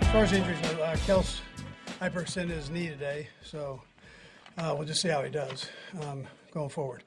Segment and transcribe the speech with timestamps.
[0.00, 1.40] As far as injuries, uh, Kels
[2.00, 3.82] hyperextended his knee today, so
[4.58, 5.68] uh, we'll just see how he does
[6.02, 7.02] um, going forward.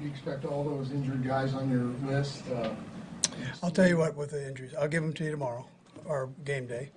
[0.00, 2.42] You expect all those injured guys on your list?
[2.50, 2.70] Uh,
[3.62, 4.74] I'll tell you what with the injuries.
[4.74, 5.66] I'll give them to you tomorrow,
[6.04, 6.90] or game day,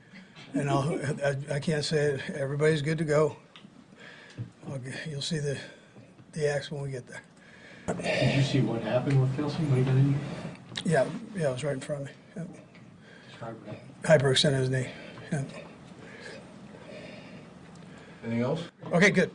[0.54, 1.00] and I'll.
[1.24, 2.22] I, I can't say it.
[2.32, 3.36] Everybody's good to go.
[4.68, 5.58] I'll, you'll see the
[6.34, 7.22] the acts when we get there.
[7.96, 10.22] did you see what happened with Kelce when he got injured?
[10.86, 12.14] Yeah, yeah, it was right in front of me.
[12.36, 13.87] Yep.
[14.02, 14.26] Describe that.
[14.28, 14.88] Hyperextended his knee.
[15.32, 15.50] Yep.
[18.24, 18.62] Anything else?
[18.94, 19.32] Okay, good.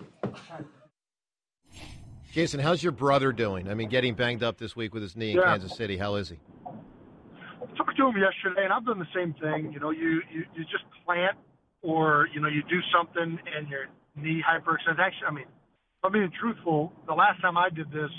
[2.32, 3.68] Jason, how's your brother doing?
[3.68, 5.44] I mean, getting banged up this week with his knee in Yeah.
[5.44, 5.96] Kansas City.
[5.98, 6.38] How is he?
[6.66, 9.72] I talked to him yesterday, and I've done the same thing.
[9.72, 11.36] You know, you, you, you just plant
[11.82, 14.98] or, you know, you do something and your knee hyperextends.
[14.98, 18.10] Actually, I mean, if I'm being truthful, the last time I did this,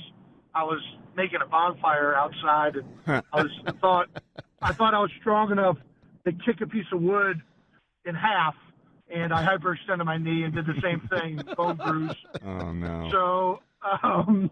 [0.56, 0.80] I was
[1.18, 4.10] making a bonfire outside, and I was I thought
[4.62, 5.78] I thought I was strong enough
[6.26, 7.42] to kick a piece of wood
[8.06, 8.56] in half,
[9.14, 12.16] and I hyperextended my knee and did the same thing, bone bruise.
[12.46, 13.10] Oh no.
[13.12, 13.60] So,
[14.04, 14.50] um,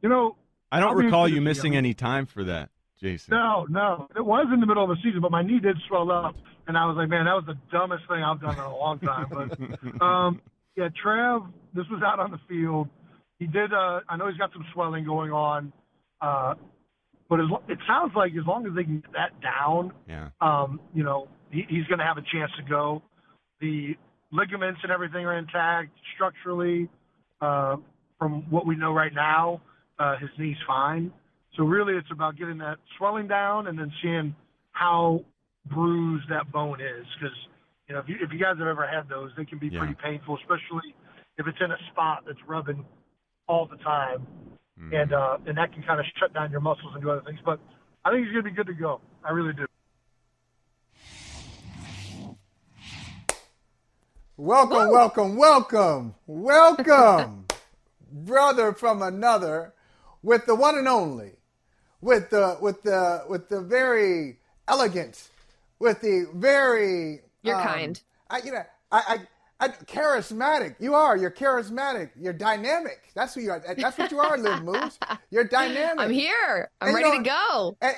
[0.00, 0.36] you know,
[0.70, 3.32] I don't I'll recall you missing any time for that, Jason.
[3.32, 4.08] no, no.
[4.16, 6.34] It was in the middle of the season, but my knee did swell up,
[6.66, 8.98] and I was like, man, that was the dumbest thing I've done in a long
[9.00, 9.26] time.
[9.30, 10.40] But um,
[10.76, 11.42] yeah, Trev,
[11.74, 12.88] this was out on the field.
[13.38, 13.72] He did.
[13.72, 15.72] Uh, I know he's got some swelling going on,
[16.20, 16.54] uh,
[17.32, 20.28] but as, it sounds like as long as they can get that down, Yeah.
[20.42, 23.00] um, you know, he, he's going to have a chance to go.
[23.58, 23.96] The
[24.30, 26.90] ligaments and everything are intact structurally.
[27.40, 27.76] Uh,
[28.18, 29.62] from what we know right now,
[29.98, 31.10] uh, his knee's fine.
[31.56, 34.36] So really, it's about getting that swelling down and then seeing
[34.72, 35.24] how
[35.64, 37.06] bruised that bone is.
[37.18, 37.36] Because
[37.88, 39.78] you know, if you if you guys have ever had those, they can be Yeah.
[39.78, 40.94] pretty painful, especially
[41.38, 42.84] if it's in a spot that's rubbing
[43.48, 44.26] all the time,
[44.82, 44.94] Mm-hmm.
[44.94, 47.38] and uh, and that can kind of shut down your muscles and do other things.
[47.44, 47.60] But
[48.04, 49.00] I think he's going to be good to go.
[49.24, 49.66] I really do.
[54.36, 57.46] Welcome, welcome, welcome, welcome,
[58.12, 59.72] brother from another,
[60.20, 61.32] with the one and only,
[62.00, 65.28] with the with the with the very elegant,
[65.78, 68.00] with the very You're um, kind.
[68.28, 69.18] I, you know, I, I, I,
[69.68, 70.76] charismatic.
[70.78, 71.16] You are.
[71.16, 72.10] You're charismatic.
[72.18, 73.10] You're dynamic.
[73.14, 73.62] That's who you are.
[73.76, 74.98] That's what you are, Liv Moods.
[75.30, 76.00] You're dynamic.
[76.00, 76.70] I'm here.
[76.80, 77.76] I'm And you ready know- to go.
[77.80, 77.96] And-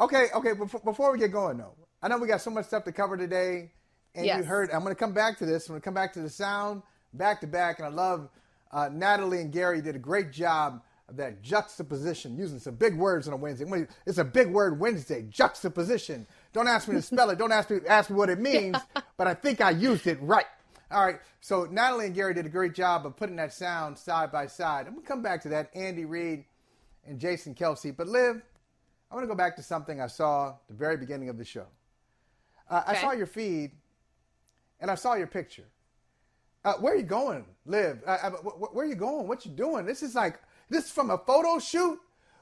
[0.00, 0.52] okay, okay.
[0.54, 3.16] Before, before we get going, though, I know we got so much stuff to cover
[3.16, 3.72] today,
[4.14, 4.70] and you heard.
[4.72, 5.68] I'm going to come back to this.
[5.68, 6.82] I'm going to come back to the sound
[7.12, 8.28] back to back, and I love
[8.72, 13.26] uh, Natalie and Gary did a great job of that juxtaposition, using some big words
[13.26, 13.66] on a Wednesday.
[14.06, 16.24] It's a big word Wednesday, juxtaposition.
[16.52, 17.38] Don't ask me to spell it.
[17.38, 18.76] Don't ask me ask me what it means,
[19.16, 20.44] but I think I used it right.
[20.90, 21.20] All right.
[21.40, 24.86] So Natalie and Gary did a great job of putting that sound side by side.
[24.86, 25.70] I'm gonna come back to that.
[25.74, 26.44] Andy Reid
[27.06, 27.96] and Jason Kelce.
[27.96, 28.42] But Liv,
[29.10, 31.44] I want to go back to something I saw at the very beginning of the
[31.44, 31.66] show.
[32.68, 33.72] Uh, I saw your feed,
[34.80, 35.64] and I saw your picture.
[36.64, 38.02] Uh, where are you going, Liv?
[38.06, 39.26] Uh, uh, wh- wh- where are you going?
[39.26, 39.86] What you doing?
[39.86, 41.98] This is like this is from a photo shoot.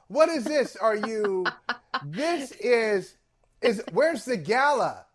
[0.07, 0.75] What is this?
[0.75, 1.45] Are you?
[2.05, 3.15] this is
[3.61, 5.05] is where's the gala?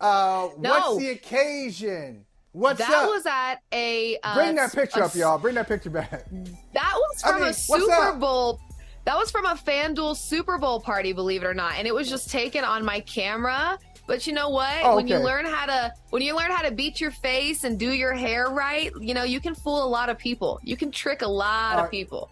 [0.00, 2.26] Uh, What's the occasion?
[2.54, 2.86] What's up?
[2.86, 3.10] that up?
[3.10, 4.16] was at a.
[4.22, 5.38] Uh, Bring that picture a up, y'all.
[5.38, 6.24] Bring that picture back.
[6.72, 8.12] That was I from mean, a Super?
[8.12, 8.60] Bowl.
[9.06, 12.08] That was from a FanDuel Super Bowl party, believe it or not, and it was
[12.08, 13.76] just taken on my camera.
[14.06, 14.72] But you know what?
[14.84, 17.76] Oh, When you learn how to when you learn how to beat your face and
[17.76, 20.60] do your hair right, you know you can fool a lot of people.
[20.62, 22.30] You can trick a lot All of people.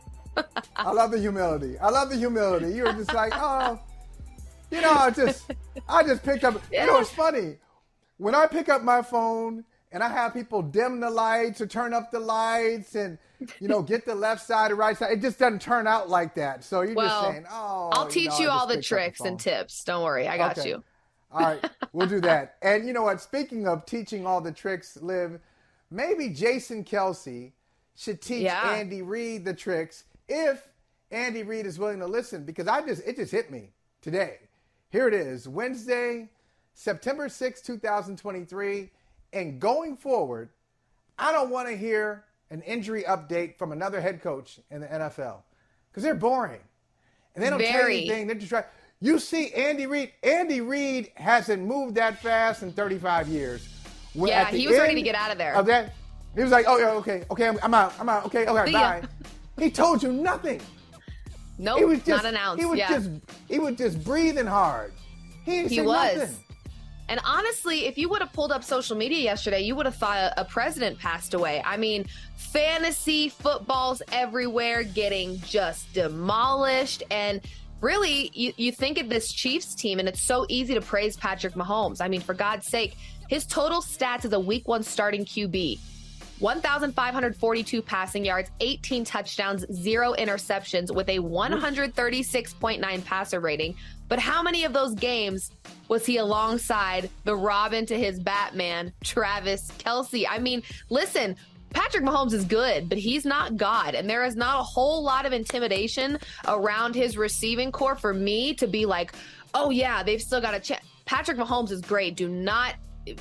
[0.76, 1.78] I love the humility.
[1.80, 2.72] I love the humility.
[2.72, 3.80] You were just like, oh,
[4.70, 5.50] you know, I just,
[5.88, 6.62] I just picked up.
[6.70, 7.56] You know, it's funny
[8.18, 11.92] when I pick up my phone and I have people dim the lights or turn
[11.94, 13.18] up the lights and
[13.60, 15.12] you know get the left side or right side.
[15.12, 16.64] It just doesn't turn out like that.
[16.64, 19.28] So you're just saying, oh, I'll teach know, you all the tricks phone.
[19.28, 19.84] and tips.
[19.84, 20.70] Don't worry, I got Okay.
[20.70, 20.82] you.
[21.30, 22.56] All right, we'll do that.
[22.62, 23.20] And you know what?
[23.20, 25.40] Speaking of teaching all the tricks, Liv,
[25.90, 27.52] maybe Jason Kelce
[27.96, 28.60] should teach Yeah.
[28.70, 30.68] Andy Reid the tricks if
[31.10, 32.44] Andy Reid is willing to listen.
[32.44, 34.38] Because I just it just hit me today.
[34.90, 36.28] Here it is, Wednesday,
[36.74, 38.90] September 6, 2023.
[39.32, 40.50] And going forward,
[41.18, 45.42] I don't want to hear an injury update from another head coach in the NFL
[45.90, 46.60] because they're boring
[47.34, 48.26] and they don't tell you anything.
[48.26, 48.64] They're just trying.
[49.00, 50.12] You see Andy Reid.
[50.22, 53.68] Andy Reid hasn't moved that fast in 35 years.
[54.14, 55.54] Yeah, at the he was ready to get out of there.
[55.54, 55.94] Of that,
[56.34, 58.72] he was like, "Oh yeah, okay, okay, I'm, I'm out, I'm out, okay, okay, See
[58.72, 59.02] bye."
[59.58, 60.60] He told you nothing.
[61.58, 62.60] Nope, he was just not announced.
[62.60, 62.88] He was yeah.
[62.88, 63.10] just
[63.48, 64.92] he was just breathing hard.
[65.44, 66.18] He didn't He say was.
[66.18, 66.36] nothing.
[67.12, 70.32] And honestly, if you would have pulled up social media yesterday, you would have thought
[70.34, 71.62] a, president passed away.
[71.62, 72.06] I mean,
[72.36, 77.02] fantasy footballs everywhere getting just demolished.
[77.10, 77.42] And
[77.82, 81.52] really, you, you think of this Chiefs team, and it's so easy to praise Patrick
[81.52, 82.00] Mahomes.
[82.00, 82.96] I mean, for God's sake,
[83.28, 85.80] his total stats as a week one starting QB
[86.42, 93.76] 1,542 passing yards, 18 touchdowns, zero interceptions with a 136.9 passer rating.
[94.12, 95.52] But how many of those games
[95.88, 100.26] was he alongside the Robin to his Batman, Travis Kelce?
[100.28, 101.34] I mean, listen,
[101.70, 103.94] Patrick Mahomes is good, but he's not God.
[103.94, 108.52] And there is not a whole lot of intimidation around his receiving corps for me
[108.56, 109.14] to be like,
[109.54, 110.84] oh, yeah, they've still got a chance.
[111.06, 112.14] Patrick Mahomes is great.
[112.14, 112.74] Do not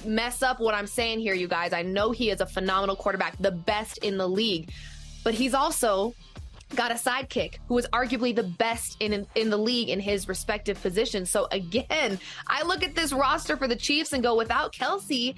[0.03, 1.71] mess up what I'm saying here, you guys.
[1.71, 4.73] I know he is a phenomenal quarterback, the best in the league,
[5.23, 6.13] but he's also
[6.75, 10.81] got a sidekick who was arguably the best in in the league in his respective
[10.81, 11.25] position.
[11.25, 15.35] So again, I look at this roster for the Chiefs and go, without Kelce,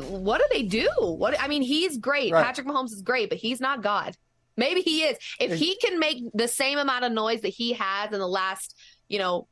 [0.00, 0.88] what do they do?
[0.98, 2.32] What I mean, he's great.
[2.32, 2.44] Right.
[2.44, 4.16] Patrick Mahomes is great, but he's not God.
[4.56, 5.16] Maybe he is.
[5.38, 8.76] If he can make the same amount of noise that he has in the last,
[9.06, 9.46] you know,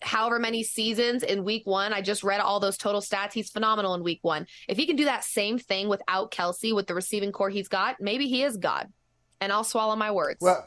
[0.00, 1.92] however many seasons in week one.
[1.92, 3.32] I just read all those total stats.
[3.32, 4.46] He's phenomenal in week one.
[4.68, 8.00] If he can do that same thing without Kelce with the receiving corps he's got,
[8.00, 8.92] maybe he is God.
[9.40, 10.38] And I'll swallow my words.
[10.40, 10.66] Well,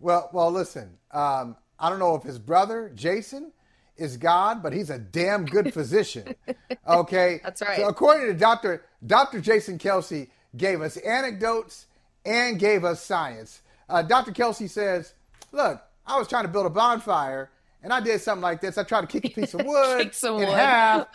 [0.00, 0.50] well, well.
[0.50, 3.52] Listen, um, I don't know if his brother Jason
[3.96, 6.34] is God, but he's a damn good physician.
[6.86, 7.78] Okay, That's right.
[7.78, 11.86] So according to Doctor Doctor Jason Kelce, gave us anecdotes
[12.26, 13.62] and gave us science.
[13.88, 15.14] Uh, Doctor Kelce says,
[15.50, 17.50] "Look, I was trying to build a bonfire,
[17.82, 18.76] and I did something like this.
[18.76, 20.48] I tried to kick a piece of wood in wood.
[20.48, 21.06] half,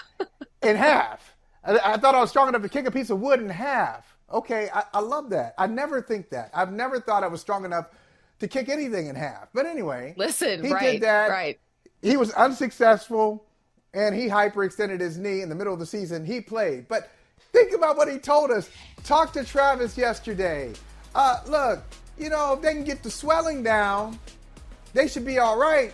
[0.64, 1.36] in half.
[1.64, 4.09] I, I thought I was strong enough to kick a piece of wood in half.
[4.32, 5.54] Okay, I, I love that.
[5.58, 6.52] I never think that.
[6.54, 7.88] I've never thought I was strong enough
[8.40, 9.50] to kick anything in half.
[9.54, 11.30] But anyway, Listen, he right, did that.
[11.30, 11.60] right.
[12.02, 13.44] He was unsuccessful,
[13.94, 16.26] and he hyperextended his knee in the middle of the season.
[16.26, 17.10] He played, but
[17.52, 18.70] think about what he told us.
[19.04, 20.74] Talk to Travis yesterday.
[21.16, 21.84] Uh, look,
[22.18, 24.20] you know, if they can get the swelling down,
[24.94, 25.94] they should be all right.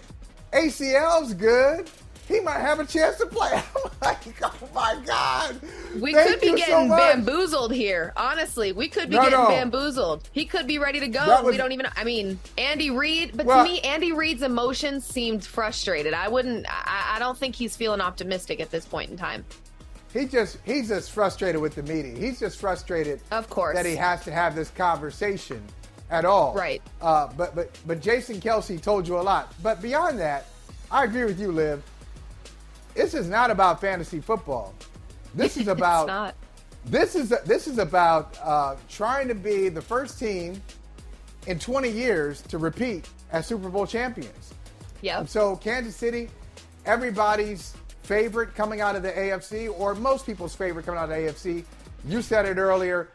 [0.54, 1.90] ACL's good.
[2.28, 3.52] He might have a chance to play.
[3.76, 5.60] I'm like, oh my God.
[6.00, 8.14] We Thank could be you so getting bamboozled here.
[8.18, 9.48] Honestly, we could be No, getting no.
[9.48, 10.28] bamboozled.
[10.32, 11.24] He could be ready to go.
[11.26, 11.88] Was- we don't even.
[11.96, 13.38] I mean, Andy Reid.
[13.38, 16.14] But Well- to me, Andy Reid's emotions seemed frustrated.
[16.16, 16.66] I wouldn't.
[16.68, 19.46] I, I don't think he's feeling optimistic at this point in time.
[20.12, 22.16] He just he's just frustrated with the meeting.
[22.16, 23.76] He's just frustrated Of course.
[23.76, 25.62] that he has to have this conversation
[26.10, 26.54] at all.
[26.56, 26.82] Right.
[27.02, 29.54] Uh, but but but Jason Kelce told you a lot.
[29.62, 30.46] But beyond that,
[30.90, 31.84] I agree with you, Liv.
[32.96, 34.74] This is not about fantasy football.
[35.36, 36.36] This is about it's not.
[36.86, 40.62] this is this is about uh, trying to be the first team
[41.48, 44.54] in 20 years to repeat as Super Bowl champions.
[45.02, 45.20] Yep.
[45.20, 46.30] And so Kansas City,
[46.86, 51.16] everybody's favorite coming out of the AFC, or most people's favorite coming out of the
[51.50, 51.64] AFC.
[52.08, 53.10] You said it earlier.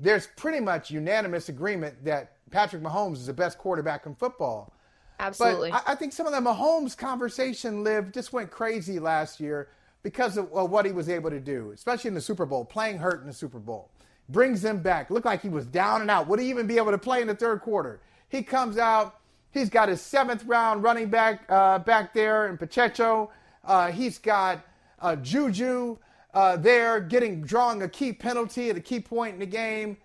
[0.00, 4.72] There's pretty much unanimous agreement that Patrick Mahomes is the best quarterback in football.
[5.18, 5.70] Absolutely.
[5.70, 9.68] But I, I think some of the Mahomes conversation live just went crazy last year
[10.02, 12.98] because of, of what he was able to do, especially in the Super Bowl, playing
[12.98, 13.90] hurt in the Super Bowl.
[14.28, 15.10] Brings him back.
[15.10, 16.28] Looked like he was down and out.
[16.28, 18.00] Would he even be able to play in the third quarter?
[18.28, 19.18] He comes out.
[19.50, 23.30] He's got his seventh round running back uh, back there in Pacheco.
[23.64, 24.60] Uh, he's got
[25.00, 25.96] uh, Juju
[26.34, 29.96] uh, there getting drawing a key penalty at a key point in the game.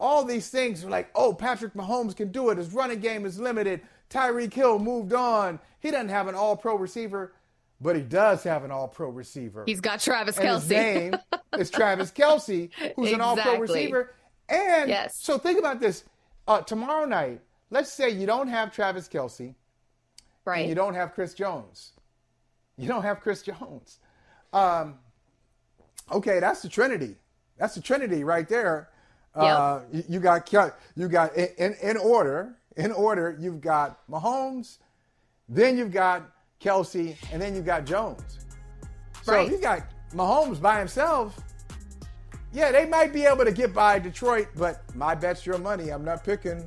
[0.00, 2.58] All these things are like, oh, Patrick Mahomes can do it.
[2.58, 3.80] His running game is limited.
[4.10, 5.58] Tyreek Hill moved on.
[5.80, 7.32] He doesn't have an all pro receiver,
[7.80, 9.64] but he does have an all pro receiver.
[9.66, 10.60] He's got Travis and Kelce.
[10.60, 11.14] his name
[11.58, 14.14] is Travis Kelce, who's an all pro receiver.
[14.48, 15.18] And Yes.
[15.20, 16.04] so think about this.
[16.46, 19.54] Uh, tomorrow night, let's say you don't have Travis Kelce
[20.46, 20.60] right.
[20.60, 21.92] and you don't have Chris Jones.
[22.78, 23.98] You don't have Chris Jones.
[24.52, 24.94] Um,
[26.10, 27.16] okay, that's the Trinity.
[27.58, 28.88] That's the Trinity right there.
[29.34, 30.50] Uh, you, you got
[30.96, 33.36] you got in, in in order in order.
[33.38, 34.78] You've got Mahomes,
[35.48, 36.30] then you've got
[36.62, 38.38] Kelce, and then you've got Jones.
[39.22, 39.46] So Right.
[39.46, 39.82] if you got
[40.14, 41.38] Mahomes by himself,
[42.52, 45.90] yeah, they might be able to get by Detroit, but my bet's your money.
[45.90, 46.66] I'm not picking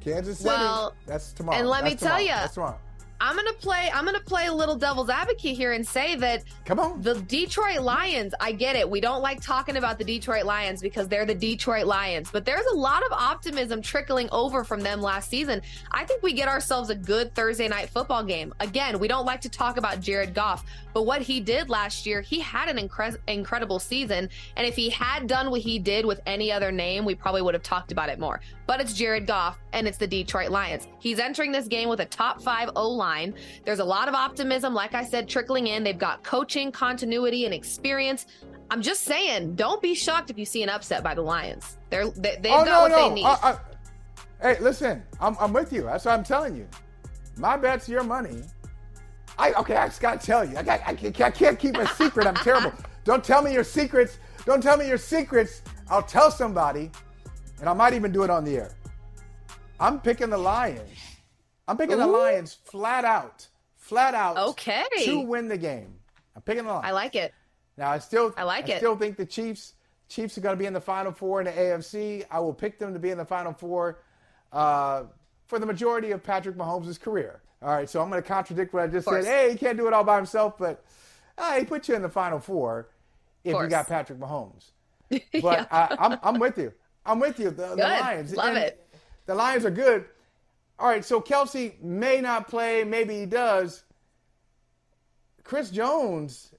[0.00, 0.48] Kansas City.
[0.50, 1.58] Well, that's tomorrow.
[1.58, 2.40] and let me That's tell tomorrow.
[2.40, 2.78] that's tomorrow.
[3.18, 3.90] I'm gonna play.
[3.94, 7.80] I'm gonna play a little devil's advocate here and say that come on, the Detroit
[7.80, 8.34] Lions.
[8.40, 8.88] I get it.
[8.88, 12.66] We don't like talking about the Detroit Lions because they're the Detroit Lions, but there's
[12.66, 15.62] a lot of optimism trickling over from them last season.
[15.92, 18.52] I think we get ourselves a good Thursday night football game.
[18.60, 22.20] Again, we don't like to talk about Jared Goff, but what he did last year,
[22.20, 26.20] he had an incre- incredible season, and if he had done what he did with
[26.26, 28.42] any other name, we probably would have talked about it more.
[28.66, 30.86] But it's Jared Goff, and it's the Detroit Lions.
[30.98, 33.34] He's entering this game with a top five O line line.
[33.64, 35.84] There's a lot of optimism, like I said, trickling in.
[35.84, 38.26] They've got coaching, continuity, and experience.
[38.70, 41.78] I'm just saying, don't be shocked if you see an upset by the Lions.
[41.90, 43.08] They're they, they've oh, got no, what no.
[43.08, 43.24] they need.
[43.24, 43.58] I, I,
[44.42, 45.82] hey, listen, I'm, I'm with you.
[45.82, 46.66] That's what I'm telling you.
[47.36, 48.42] My bet's your money.
[49.38, 49.76] I okay.
[49.76, 50.56] I just gotta tell you.
[50.56, 50.80] I got.
[50.86, 50.92] I
[51.26, 52.26] I can't keep a secret.
[52.26, 52.72] I'm terrible.
[53.04, 54.18] Don't tell me your secrets.
[54.46, 55.62] Don't tell me your secrets.
[55.90, 56.90] I'll tell somebody,
[57.60, 58.72] and I might even do it on the air.
[59.78, 61.15] I'm picking the Lions.
[61.68, 62.00] I'm picking Ooh.
[62.00, 63.46] the Lions flat out,
[63.76, 64.36] flat out.
[64.36, 64.84] Okay.
[65.04, 65.94] To win the game.
[66.34, 66.86] I'm picking the Lions.
[66.86, 67.34] I like it.
[67.76, 68.78] Now I still, I like I it.
[68.78, 69.74] Still think the Chiefs,
[70.08, 72.24] Chiefs are going to be in the Final Four in the AFC.
[72.30, 74.00] I will pick them to be in the Final Four
[74.52, 75.04] uh,
[75.46, 77.42] for the majority of Patrick Mahomes' career.
[77.62, 79.24] All right, so I'm going to contradict what I just said.
[79.24, 80.84] Hey, he can't do it all by himself, but
[81.38, 82.88] uh, he put you in the Final Four
[83.44, 84.70] if you got Patrick Mahomes.
[85.08, 85.66] But yeah.
[85.70, 86.72] I, I'm, I'm with you.
[87.04, 87.50] I'm with you.
[87.50, 88.34] The, the Lions.
[88.34, 88.88] Love and it.
[89.26, 90.04] The Lions are good.
[90.78, 93.82] All right, so Kelce may not play, maybe he does.
[95.42, 96.54] Chris Jones,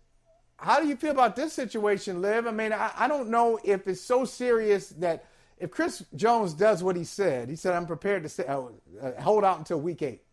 [0.58, 2.48] how do you feel about this situation, Liv?
[2.48, 5.26] I mean, I, I don't know if it's so serious that
[5.60, 8.62] if Chris Jones does what he said, he said, I'm prepared to stay, uh,
[9.02, 10.24] uh, hold out until week eight.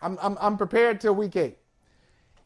[0.00, 1.58] I'm, I'm, I'm prepared till week eight.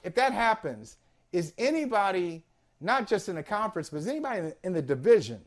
[0.02, 0.96] If that happens,
[1.32, 2.44] is anybody,
[2.80, 5.40] not just in the conference, but is anybody in the, in the division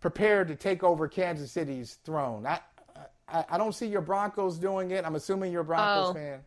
[0.00, 2.46] prepared to take over Kansas City's throne?
[2.46, 2.60] I,
[3.32, 5.04] I, I, don't see your Broncos doing it.
[5.04, 6.14] I'm assuming you're a Broncos oh.
[6.14, 6.40] fan.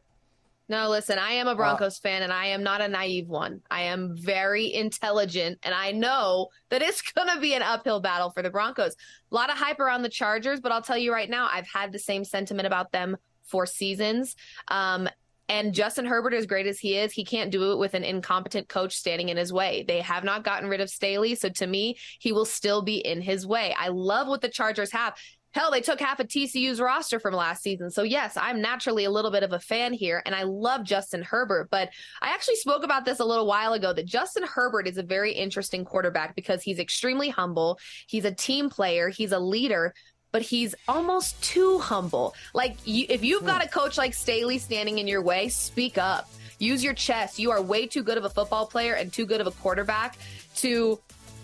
[0.69, 3.61] No, listen, I am a Broncos uh, fan and I am not a naive one.
[3.69, 8.29] I am very intelligent and I know that it's going to be an uphill battle
[8.29, 8.95] for the Broncos.
[9.31, 11.91] A lot of hype around the Chargers, but I'll tell you right now, I've had
[11.91, 14.35] the same sentiment about them for seasons.
[14.69, 15.09] Um,
[15.49, 18.69] and Justin Herbert, as great as he is, he can't do it with an incompetent
[18.69, 19.83] coach standing in his way.
[19.85, 21.35] They have not gotten rid of Staley.
[21.35, 23.75] So to me, he will still be in his way.
[23.77, 25.15] I love what the Chargers have.
[25.53, 27.91] Hell, they took half of TCU's roster from last season.
[27.91, 31.21] So, yes, I'm naturally a little bit of a fan here, and I love Justin
[31.21, 31.69] Herbert.
[31.69, 31.89] But
[32.21, 35.31] I actually spoke about this a little while ago that Justin Herbert is a very
[35.31, 37.77] interesting quarterback because he's extremely humble.
[38.07, 39.93] He's a team player, he's a leader,
[40.31, 42.33] but he's almost too humble.
[42.55, 46.29] Like, you, if you've got a coach like Staley standing in your way, speak up.
[46.57, 47.37] Use your chest.
[47.37, 50.17] You are way too good of a football player and too good of a quarterback
[50.55, 50.99] to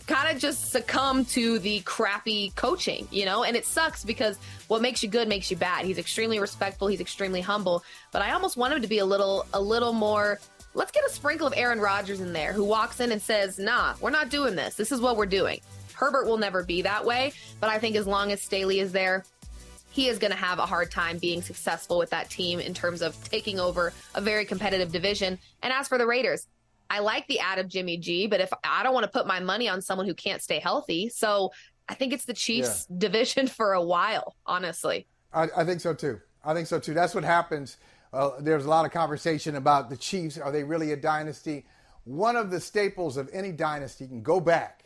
[0.09, 3.43] kind of just succumb to the crappy coaching, you know?
[3.43, 4.37] And it sucks because
[4.67, 5.85] what makes you good makes you bad.
[5.85, 9.45] He's extremely respectful, he's extremely humble, but I almost want him to be a little
[9.53, 10.39] a little more
[10.73, 13.95] let's get a sprinkle of Aaron Rodgers in there who walks in and says, "Nah,
[14.01, 14.75] we're not doing this.
[14.75, 15.61] This is what we're doing."
[15.93, 19.25] Herbert will never be that way, but I think as long as Staley is there,
[19.91, 23.01] he is going to have a hard time being successful with that team in terms
[23.01, 25.37] of taking over a very competitive division.
[25.61, 26.47] And as for the Raiders,
[26.89, 29.39] I like the ad of Jimmy G, but if I don't want to put my
[29.39, 31.51] money on someone who can't stay healthy, so
[31.88, 32.96] I think it's the Chiefs yeah.
[33.00, 35.08] division for a while, honestly.
[35.34, 36.19] I, I, think so too.
[36.43, 36.93] I think so too.
[36.93, 37.77] That's what happens.
[38.12, 40.38] Uh, there's a lot of conversation about the Chiefs.
[40.38, 41.65] Are they really a dynasty?
[42.05, 44.86] One of the staples of any dynasty can go back.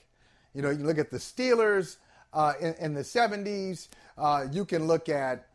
[0.53, 1.97] You know, you look at the Steelers
[2.33, 3.87] uh, in, in, the 70s.
[4.17, 5.47] Uh, you can look at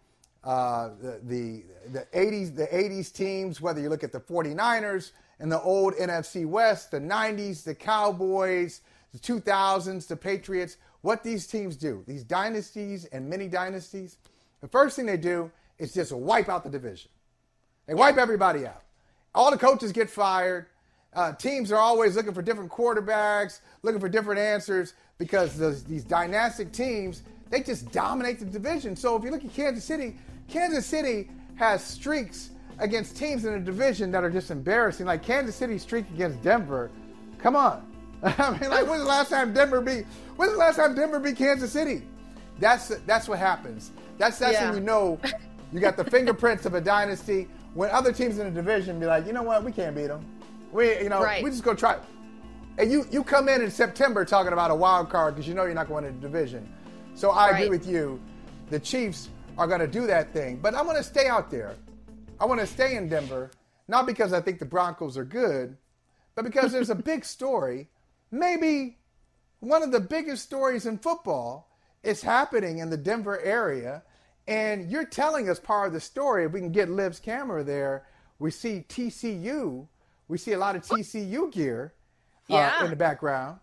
[0.45, 3.61] uh, the, the, the 80s the 80s teams.
[3.61, 8.81] Whether you look at the 49ers in the old NFC West, the 90s, the Cowboys,
[9.13, 14.17] the 2000s, the Patriots, what these teams do, these dynasties and mini dynasties,
[14.61, 17.11] the first thing they do is just wipe out the division.
[17.87, 18.83] They wipe everybody out.
[19.35, 20.67] All the coaches get fired.
[21.15, 26.05] Uh, teams are always looking for different quarterbacks, looking for different answers because those, these
[26.05, 28.95] dynastic teams, they just dominate the division.
[28.95, 30.17] So if you look at Kansas City,
[30.49, 35.57] Kansas City has streaks against teams in a division that are just embarrassing, like Kansas
[35.57, 36.91] City streak against Denver.
[37.39, 37.85] Come on.
[38.23, 40.05] I mean, like, when's the last time Denver beat?
[40.37, 42.03] When's the last time Denver beat Kansas City?
[42.59, 43.93] That's that's what happens.
[44.19, 44.71] That's that's yeah.
[44.71, 45.21] when you know
[45.73, 47.49] you got the fingerprints of a dynasty.
[47.75, 50.25] When other teams in the division be like, you know what, we can't beat them.
[50.73, 51.45] We, you know, right.
[51.45, 51.99] we just go try.
[52.79, 55.65] And you you come in in September talking about a wild card because you know
[55.65, 56.69] you're not going to the division.
[57.15, 57.57] So I right.
[57.57, 58.21] agree with you.
[58.71, 61.75] The Chiefs are going to do that thing, but I'm going to stay out there.
[62.41, 63.51] I want to stay in Denver,
[63.89, 65.77] not because I think the Broncos are good,
[66.35, 67.89] but because there's a big story.
[68.31, 68.99] Maybe
[69.61, 71.69] one of the biggest stories in football
[72.03, 74.03] is happening in the Denver area.
[74.47, 76.45] And you're telling us part of the story.
[76.45, 78.07] If we can get Liv's camera there,
[78.39, 79.87] we see TCU.
[80.29, 81.93] We see a lot of TCU gear
[82.51, 82.85] uh, Yeah.
[82.85, 83.61] in the background.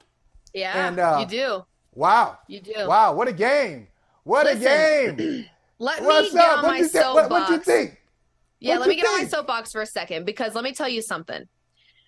[0.53, 1.65] Yeah, And, uh, you do.
[1.93, 2.37] Wow.
[2.47, 2.87] You do.
[2.87, 3.87] Wow, what a game.
[4.23, 5.45] What Listen, a game.
[5.79, 6.57] Let What's me get up?
[6.59, 7.05] on What my you think?
[7.05, 7.29] What, soapbox.
[7.29, 8.01] what you think?
[8.59, 10.89] Yeah, What let me get on my soapbox for a second because let me tell
[10.89, 11.43] you something.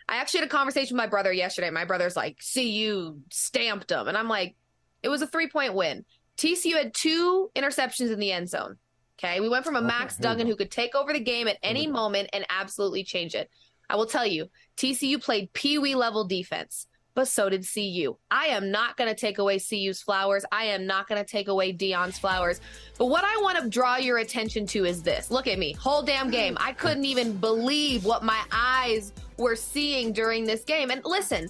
[0.10, 1.70] I actually had a conversation with my brother yesterday.
[1.70, 4.56] My brother's like, "See, you stamped them," and I'm like,
[5.04, 6.06] "It was a three point win."
[6.38, 8.77] TCU had two interceptions in the end zone.
[9.20, 11.58] Okay, we went from a Max we Duggan who could take over the game at
[11.63, 13.50] any moment and absolutely change it.
[13.89, 16.88] I will tell you, TCU played pee wee level defense,
[17.18, 18.16] but so did CU.
[18.30, 20.46] I am not going to take away CU's flowers.
[20.52, 22.62] I am not going to take away Deion's flowers.
[23.00, 25.32] But what I want to draw your attention to is this.
[25.32, 26.56] Look at me, whole damn game.
[26.60, 30.92] I couldn't even believe what my eyes were seeing during this game.
[30.92, 31.50] And listen,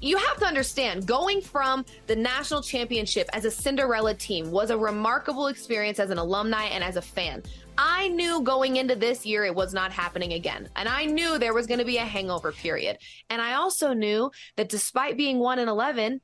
[0.00, 4.76] you have to understand going from the national championship as a Cinderella team was a
[4.78, 7.42] remarkable experience as an alumni and as a fan.
[7.78, 10.68] I knew going into this year it was not happening again.
[10.76, 12.98] And I knew there was going to be a hangover period.
[13.30, 16.20] And I also knew that despite being 1 and 11,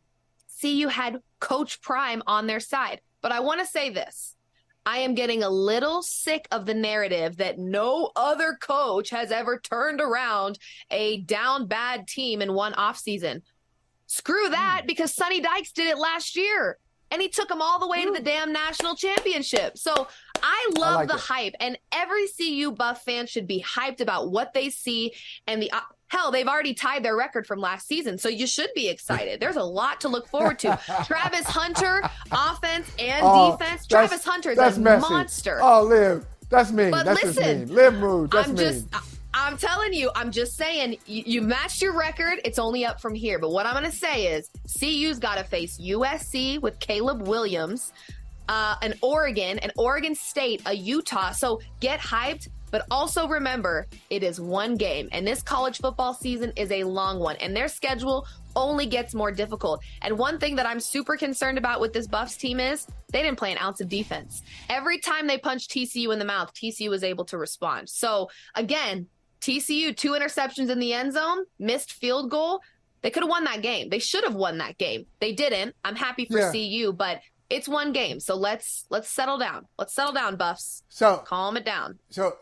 [0.61, 3.01] CU had Coach Prime on their side.
[3.21, 4.37] But I want to say this.
[4.85, 9.61] I am getting a little sick of the narrative that no other coach has ever
[9.61, 10.59] turned around
[10.91, 13.43] a down bad team in one offseason.
[14.13, 16.77] Screw that because Sonny Dykes did it last year
[17.11, 19.79] and he took them all the way to the damn national championship.
[19.79, 20.07] So
[20.43, 21.21] I love like the it.
[21.21, 25.15] hype and every CU Buff fan should be hyped about what they see
[25.47, 28.19] and the uh, hell they've already tied their record from last season.
[28.19, 29.41] So you should be excited.
[29.41, 30.79] There's a lot to look forward to.
[31.07, 33.87] Travis Hunter, offense and Oh, defense.
[33.87, 35.09] Travis Hunter that's a messy.
[35.09, 35.59] monster.
[35.63, 36.27] Oh, live.
[36.51, 36.91] That's me.
[36.91, 37.75] But that's just listen, mean.
[37.75, 38.31] Live mood.
[38.31, 38.67] That's I'm mean.
[38.67, 39.01] just, I-
[39.35, 42.41] I'm telling you, I'm just saying, you, you matched your record.
[42.45, 43.39] It's only up from here.
[43.39, 47.93] But what I'm going to say is, CU's got to face USC with Caleb Williams,
[48.49, 51.33] uh, an Oregon, an Oregon State, a Utah.
[51.33, 52.49] So get hyped.
[52.71, 57.19] But also remember, it is one game, and this college football season is a long
[57.19, 59.83] one, and their schedule only gets more difficult.
[60.01, 63.37] And one thing that I'm super concerned about with this Buffs team is they didn't
[63.37, 64.41] play an ounce of defense.
[64.71, 67.91] Every time they punched TCU in the mouth, TCU was able to respond.
[67.91, 69.07] So again,
[69.43, 72.61] TCU, two interceptions in the end zone, missed field goal.
[73.03, 73.89] They could have won that game.
[73.91, 75.07] They should have won that game.
[75.21, 75.75] They didn't.
[75.85, 76.53] I'm happy for Yeah.
[76.53, 77.21] CU, but
[77.51, 78.21] it's one game.
[78.21, 79.67] So let's let's settle down.
[79.79, 80.85] Let's settle down, Buffs.
[80.89, 81.99] so Calm it down.
[82.11, 82.37] So,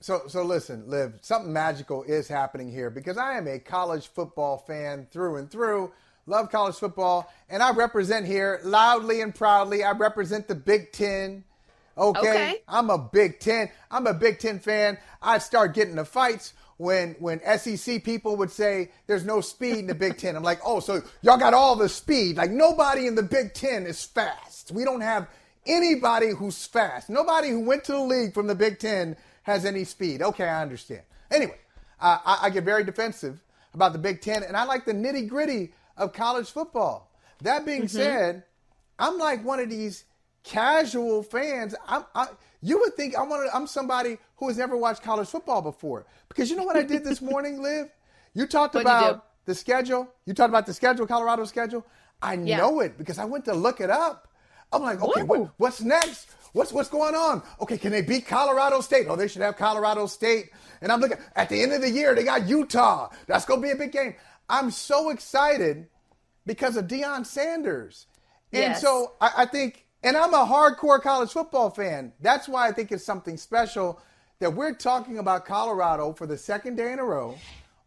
[0.00, 1.18] so, so listen, Liv.
[1.22, 5.92] Something magical is happening here because I am a college football fan through and through.
[6.28, 9.84] Love college football, and I represent here loudly and proudly.
[9.84, 11.44] I represent the Big Ten.
[11.96, 12.62] Okay, Okay.
[12.68, 13.70] I'm a Big Ten.
[13.90, 14.98] I'm a Big Ten fan.
[15.22, 19.86] I start getting the fights when when SEC people would say there's no speed in
[19.86, 20.36] the Big Ten.
[20.36, 22.36] I'm like, oh, so y'all got all the speed.
[22.36, 24.70] Like nobody in the Big Ten is fast.
[24.72, 25.26] We don't have
[25.66, 27.08] anybody who's fast.
[27.08, 30.20] Nobody who went to the league from the Big Ten has any speed.
[30.22, 31.02] Okay, I understand.
[31.30, 31.58] Anyway,
[32.00, 33.40] uh, I, I get very defensive
[33.72, 37.10] about the Big Ten, and I like the nitty gritty of college football.
[37.42, 38.44] That being said,
[38.98, 40.04] I'm like one of these
[40.46, 41.74] casual fans.
[41.86, 42.28] I'm, I,
[42.62, 46.50] you would think I'm one I'm somebody who has never watched college football before because
[46.50, 47.88] you know what I did this morning, Liv.
[48.34, 49.22] You talked What'd about do?
[49.46, 50.08] the schedule.
[50.24, 51.84] You talked about the schedule, Colorado schedule.
[52.22, 52.58] I Yeah.
[52.58, 54.28] know it because I went to look it up.
[54.72, 56.28] I'm like, okay, what, what's next?
[56.52, 57.42] What's what's going on?
[57.60, 59.06] Okay, can they beat Colorado State?
[59.08, 60.50] Oh, they should have Colorado State.
[60.80, 63.10] And I'm looking at the end of the year, they got Utah.
[63.26, 64.14] That's gonna be a big game.
[64.48, 65.88] I'm so excited
[66.46, 68.06] because of Deion Sanders.
[68.52, 68.80] And Yes.
[68.80, 72.12] so I, I think, and I'm a hardcore college football fan.
[72.20, 74.00] That's why I think it's something special
[74.38, 77.36] that we're talking about Colorado for the second day in a row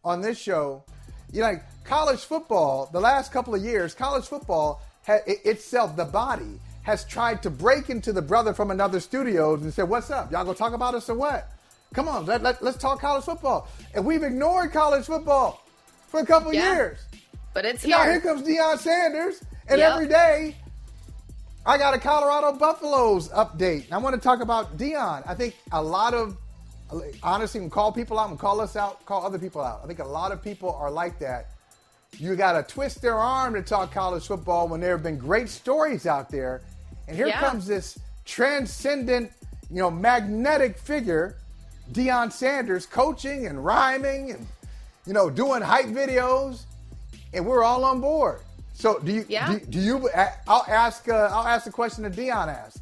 [0.04, 0.84] on this show.
[1.32, 6.04] You know, like college football, the last couple of years, college football ha- itself, the
[6.04, 10.30] body, has tried to break into the brother from another studio and said, What's up?
[10.30, 11.48] Y'all gonna talk about us or what?
[11.94, 13.66] Come on, let, let, let's talk college football.
[13.94, 15.64] And we've ignored college football
[16.08, 16.74] for a couple Yeah.
[16.74, 16.98] years.
[17.54, 17.96] But it's here.
[17.96, 18.12] Now here.
[18.12, 19.92] here comes Deion Sanders, and Yep.
[19.92, 20.56] every day
[21.70, 23.84] I got a Colorado Buffaloes update.
[23.84, 25.22] And I want to talk about Deion.
[25.24, 26.36] I think a lot of
[27.22, 29.80] honestly, when call people out and call us out, call other people out.
[29.84, 31.50] I think a lot of people are like that.
[32.18, 35.48] You got to twist their arm to talk college football when there have been great
[35.48, 36.60] stories out there,
[37.06, 37.38] and here Yeah.
[37.38, 39.30] comes this transcendent,
[39.70, 41.36] you know, magnetic figure,
[41.92, 44.44] Deion Sanders, coaching and rhyming and
[45.06, 46.62] you know doing hype videos,
[47.32, 48.40] and we're all on board.
[48.80, 49.26] So do you?
[49.28, 49.52] Yeah.
[49.52, 50.10] Do, do you?
[50.48, 51.06] I'll ask.
[51.06, 52.80] Uh, I'll ask the question that Deion asked.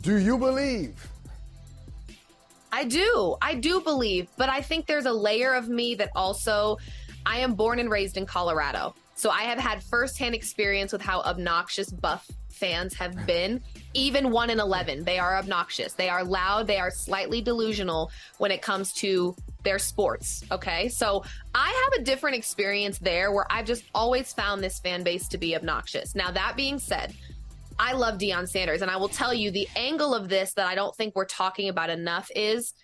[0.00, 1.08] Do you believe?
[2.70, 3.36] I do.
[3.42, 6.78] I do believe, but I think there's a layer of me that also
[7.26, 8.94] I am born and raised in Colorado.
[9.14, 13.60] So I have had firsthand experience with how obnoxious Buff fans have been.
[13.94, 15.92] Even 1 in 11, they are obnoxious.
[15.92, 20.44] They are loud, they are slightly delusional when it comes to their sports.
[20.50, 20.88] Okay.
[20.88, 25.28] So I have a different experience there where I've just always found this fan base
[25.28, 26.14] to be obnoxious.
[26.14, 27.14] Now, that being said,
[27.78, 28.82] I love Deion Sanders.
[28.82, 31.68] And I will tell you the angle of this that I don't think we're talking
[31.68, 32.74] about enough is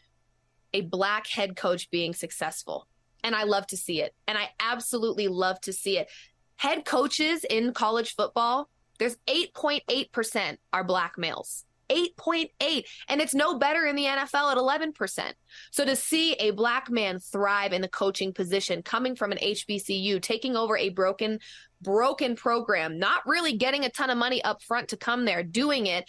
[0.72, 2.86] a black head coach being successful.
[3.24, 4.14] And I love to see it.
[4.26, 6.08] And I absolutely love to see it.
[6.56, 11.64] Head coaches in college football, there's 8.8% are black males.
[11.88, 15.32] 8.8 and it's no better in the NFL at 11%.
[15.70, 20.20] So to see a black man thrive in the coaching position coming from an HBCU
[20.20, 21.40] taking over a broken
[21.80, 25.86] broken program, not really getting a ton of money up front to come there, doing
[25.86, 26.08] it,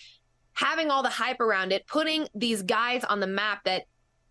[0.53, 3.83] having all the hype around it, putting these guys on the map that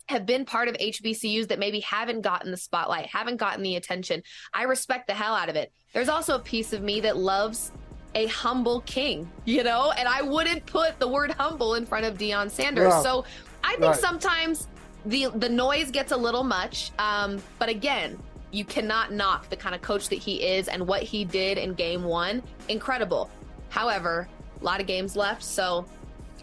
[0.09, 4.23] have been part of HBCUs that maybe haven't gotten the spotlight, haven't gotten the attention.
[4.53, 5.71] I respect the hell out of it.
[5.93, 7.71] There's also a piece of me that loves
[8.15, 12.17] a humble king, you know, and I wouldn't put the word humble in front of
[12.17, 12.89] Deion Sanders.
[12.89, 13.01] Yeah.
[13.01, 13.25] So
[13.63, 13.95] I think right.
[13.95, 14.67] sometimes
[15.05, 16.91] the the noise gets a little much.
[16.99, 18.17] Um, but again,
[18.51, 21.73] you cannot knock the kind of coach that he is and what he did in
[21.73, 22.41] game one.
[22.67, 23.29] Incredible.
[23.69, 24.27] However,
[24.59, 25.85] a lot of games left, so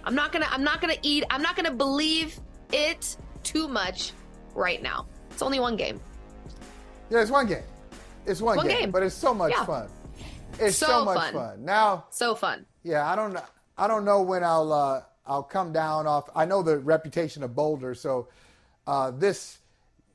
[0.05, 2.39] I'm not gonna I'm not gonna eat I'm not gonna believe
[2.73, 4.13] it too much
[4.55, 5.07] right now.
[5.31, 6.01] It's only one game.
[7.11, 7.63] Yeah, it's one game.
[8.25, 9.65] It's one, one game, game, but it's so much yeah.
[9.65, 9.89] fun.
[10.59, 11.33] It's so, so much fun.
[11.33, 11.65] fun.
[11.65, 12.65] Now, so fun.
[12.83, 13.37] Yeah, I don't
[13.77, 16.31] I don't know when I'll uh, I'll come down off.
[16.35, 18.29] I know the reputation of Boulder, so
[18.87, 19.59] uh, this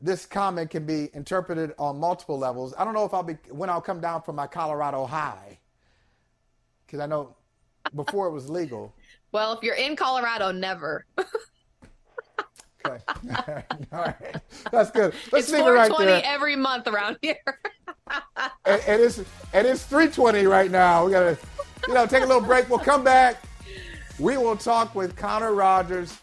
[0.02, 2.74] this comment can be interpreted on multiple levels.
[2.78, 5.60] I don't know if I'll be when I'll come down from my Colorado high,
[6.86, 7.36] because I know
[7.96, 8.94] before it was legal.
[9.34, 11.06] Well, if you're in Colorado, never.
[11.18, 12.98] okay,
[13.94, 14.16] all right,
[14.70, 15.14] that's good.
[15.32, 16.22] Let's it's leave it right there.
[16.26, 17.38] every month around here.
[18.66, 19.18] And, and, it's
[19.54, 21.06] and it's 3:20 right now.
[21.06, 21.38] We gotta,
[21.88, 22.70] you know, take a little break.
[22.70, 23.42] We'll come back.
[24.20, 26.18] We will talk with Connor Rogers,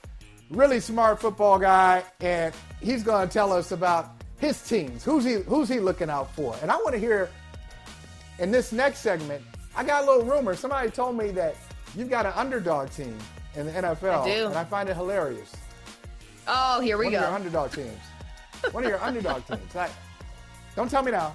[0.51, 5.05] really smart football guy, and he's going to tell us about his teams.
[5.05, 6.57] Who's he Who's he looking out for?
[6.63, 7.31] And I want to hear
[8.39, 9.43] in this next segment.
[9.77, 10.55] I got a little rumor.
[10.55, 11.57] Somebody told me that
[11.97, 13.17] you've got an underdog team
[13.55, 14.47] in the NFL, I do.
[14.47, 15.53] and I find it hilarious.
[16.47, 17.19] Oh, here we One go.
[17.19, 18.73] One of your underdog teams.
[18.73, 19.61] One of your underdog teams.
[20.77, 21.35] don't tell me now.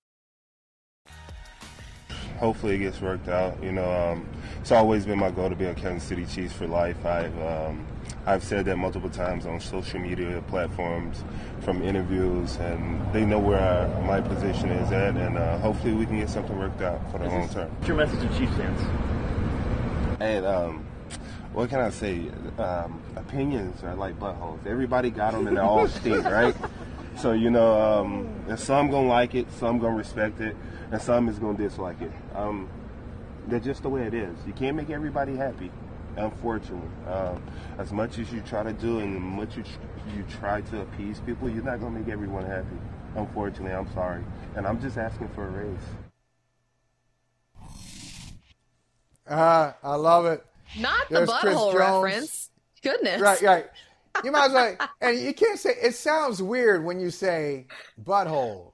[2.41, 3.61] Hopefully it gets worked out.
[3.61, 4.27] You know, um,
[4.61, 7.05] it's always been my goal to be a Kansas City Chiefs for life.
[7.05, 7.85] I've um,
[8.25, 11.23] I've said that multiple times on social media platforms,
[11.59, 16.07] from interviews, and they know where I, my position is at, and uh, hopefully we
[16.07, 17.69] can get something worked out for the long term.
[17.69, 18.81] What's your message to Chiefs fans?
[20.19, 20.85] And um,
[21.53, 22.23] what can I say?
[22.57, 24.65] Um, opinions are like buttholes.
[24.65, 26.55] Everybody got them, and they all stink, right?
[27.17, 30.55] So you know, um, and some gonna like it, some gonna respect it,
[30.91, 32.11] and some is gonna dislike it.
[32.35, 32.69] Um,
[33.47, 34.37] that's just the way it is.
[34.45, 35.71] You can't make everybody happy
[36.17, 36.89] unfortunately.
[37.07, 37.43] Um,
[37.77, 39.63] as much as you try to do and much you,
[40.15, 42.77] you try to appease people, you're not going to make everyone happy.
[43.15, 44.23] Unfortunately, I'm sorry.
[44.55, 45.79] And I'm just asking for a raise.
[49.27, 50.45] Uh, I love it.
[50.79, 52.49] Not There's the butthole reference.
[52.81, 53.21] Goodness.
[53.21, 53.65] Right, right.
[54.23, 57.67] You might as well, and you can't say, it sounds weird when you say
[58.03, 58.71] butthole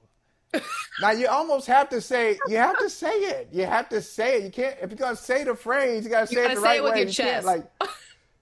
[1.00, 3.48] now you almost have to say you have to say it.
[3.52, 4.44] You have to say it.
[4.44, 6.78] You can't if you're gonna say the phrase, you gotta say you it the right
[6.78, 6.98] it with way.
[7.00, 7.46] Your you chest.
[7.46, 7.70] like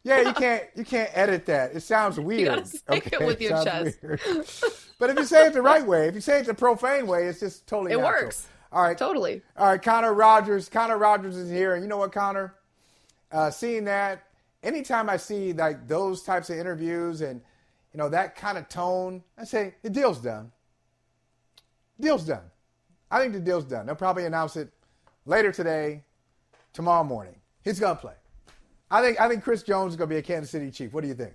[0.05, 1.75] Yeah, you can't you can't edit that.
[1.75, 2.67] It sounds weird.
[2.67, 3.99] say it with your chest.
[4.99, 7.27] but if you say it the right way, if you say it the profane way,
[7.27, 7.93] it's just totally.
[7.93, 8.25] It natural.
[8.25, 8.49] works.
[8.73, 9.43] All right, totally.
[9.57, 10.69] All right, Connor Rogers.
[10.69, 12.55] Connor Rogers is here, and you know what, Connor?
[13.33, 14.26] Uh, seeing that,
[14.67, 17.41] anytime I see like those types of interviews and
[17.95, 20.53] you know that kind of tone, I say the deal's done.
[21.99, 22.43] Deal's done.
[23.11, 23.87] I think the deal's done.
[23.87, 24.71] They'll probably announce it
[25.25, 26.03] later today,
[26.73, 27.37] tomorrow morning.
[27.63, 28.15] He's gonna play.
[28.91, 30.93] I think I think Chris Jones is gonna be a Kansas City Chief.
[30.93, 31.35] What do you think?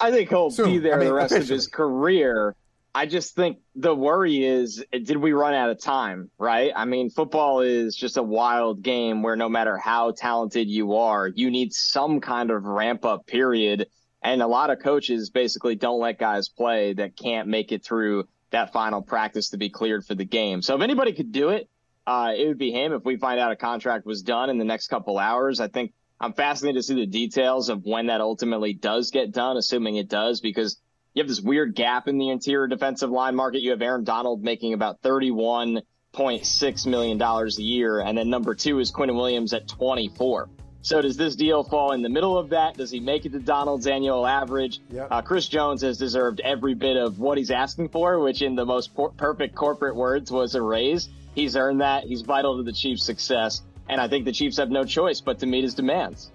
[0.00, 0.66] I think he'll Soon.
[0.72, 1.54] be there I mean, the rest officially.
[1.54, 2.54] of his career.
[2.96, 6.72] I just think the worry is did we run out of time, right?
[6.74, 11.28] I mean, football is just a wild game where no matter how talented you are,
[11.28, 13.88] you need some kind of ramp up period.
[14.22, 18.28] And a lot of coaches basically don't let guys play that can't make it through
[18.48, 20.62] that final practice to be cleared for the game.
[20.62, 21.68] So if anybody could do it,
[22.06, 22.94] uh, it would be him.
[22.94, 25.92] If we find out a contract was done in the next couple hours, I think
[26.18, 30.08] I'm fascinated to see the details of when that ultimately does get done, assuming it
[30.08, 30.80] does, because
[31.16, 33.62] you have this weird gap in the interior defensive line market.
[33.62, 38.00] You have Aaron Donald making about $31.6 million a year.
[38.00, 40.50] And then number two is Quinn Williams at 24.
[40.82, 42.76] So does this deal fall in the middle of that?
[42.76, 44.80] Does he make it to Donald's annual average?
[44.90, 45.08] Yep.
[45.10, 48.66] Uh, Chris Jones has deserved every bit of what he's asking for, which in the
[48.66, 51.08] most por- perfect corporate words was a raise.
[51.34, 52.04] He's earned that.
[52.04, 53.62] He's vital to the Chiefs' success.
[53.88, 56.30] And I think the Chiefs have no choice but to meet his demands.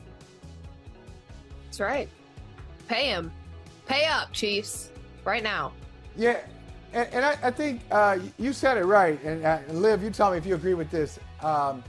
[1.66, 2.10] That's right.
[2.88, 3.32] Pay him.
[3.92, 4.90] Pay up, Chiefs.
[5.26, 5.74] Right now.
[6.16, 6.40] Yeah,
[6.94, 9.22] and, and I, I think uh, you said it right.
[9.24, 11.20] And, uh, Liv, you tell me if you agree with this.
[11.42, 11.84] Um,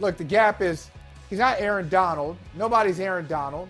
[0.00, 0.90] look, the gap is
[1.30, 2.36] he's not Aaron Donald.
[2.54, 3.68] Nobody's Aaron Donald,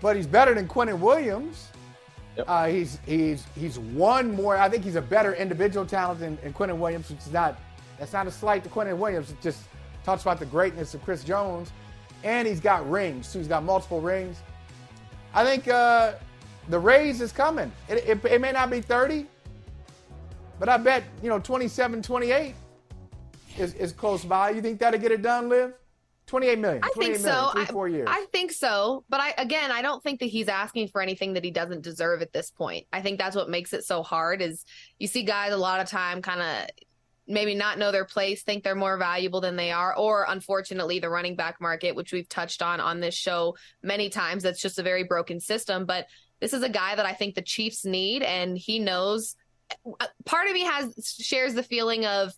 [0.00, 1.68] but he's better than Quinnen Williams.
[2.46, 4.56] Uh, he's he's he's one more.
[4.56, 7.58] I think he's a better individual talent than, than Quinnen Williams, which is not
[7.98, 9.30] that's not a slight to Quinnen Williams.
[9.30, 9.64] It just
[10.04, 11.72] talks about the greatness of Chris Jones,
[12.22, 13.26] and he's got rings.
[13.26, 14.42] So he's got multiple rings.
[15.34, 16.12] I think uh,
[16.68, 17.70] the raise is coming.
[17.88, 19.26] It, it, it may not be 30,
[20.58, 22.54] but I bet, you know, 27, 28
[23.58, 24.50] is, is close by.
[24.50, 25.74] You think that'll get it done, Liv?
[26.26, 26.82] 28 million.
[26.82, 27.50] I 28 think million, so.
[27.52, 28.08] Three, I- four years.
[28.10, 29.04] I think so.
[29.08, 32.20] But I again, I don't think that he's asking for anything that he doesn't deserve
[32.20, 32.86] at this point.
[32.92, 34.64] I think that's what makes it so hard is
[34.98, 36.68] you see guys a lot of time kind of
[37.28, 41.10] maybe not know their place, think they're more valuable than they are, or unfortunately the
[41.10, 44.82] running back market, which we've touched on on this show many times, that's just a
[44.82, 45.86] very broken system.
[45.86, 46.06] But
[46.40, 49.36] this is a guy that I think the Chiefs need, and he knows.
[49.84, 52.32] Uh, part of me has shares the feeling of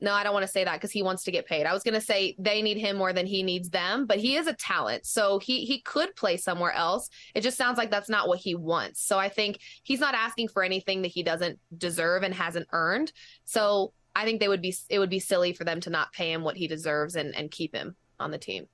[0.00, 1.64] no, I don't want to say that because he wants to get paid.
[1.64, 4.34] I was going to say they need him more than he needs them, but he
[4.34, 5.06] is a talent.
[5.06, 7.08] So he he could play somewhere else.
[7.36, 9.00] It just sounds like that's not what he wants.
[9.00, 13.12] So I think he's not asking for anything that he doesn't deserve and hasn't earned.
[13.44, 16.32] So I think they would be it would be silly for them to not pay
[16.32, 18.66] him what he deserves and and keep him on the team.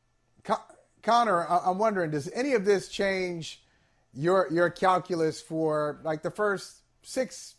[0.45, 0.57] Con-
[1.03, 3.63] Connor, I- I'm wondering, does any of this change
[4.15, 7.57] your your calculus for like the first six,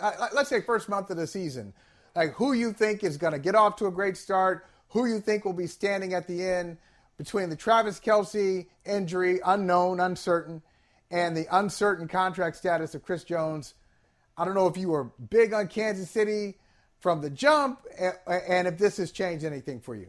[0.00, 1.72] uh, let's say first month of the season?
[2.14, 5.20] Like who you think is going to get off to a great start, who you
[5.20, 6.76] think will be standing at the end
[7.16, 10.62] between the Travis Kelce injury, unknown, uncertain,
[11.10, 13.74] and the uncertain contract status of Chris Jones.
[14.36, 16.56] I don't know if you were big on Kansas City
[17.00, 20.08] from the jump, a- and if this has changed anything for you.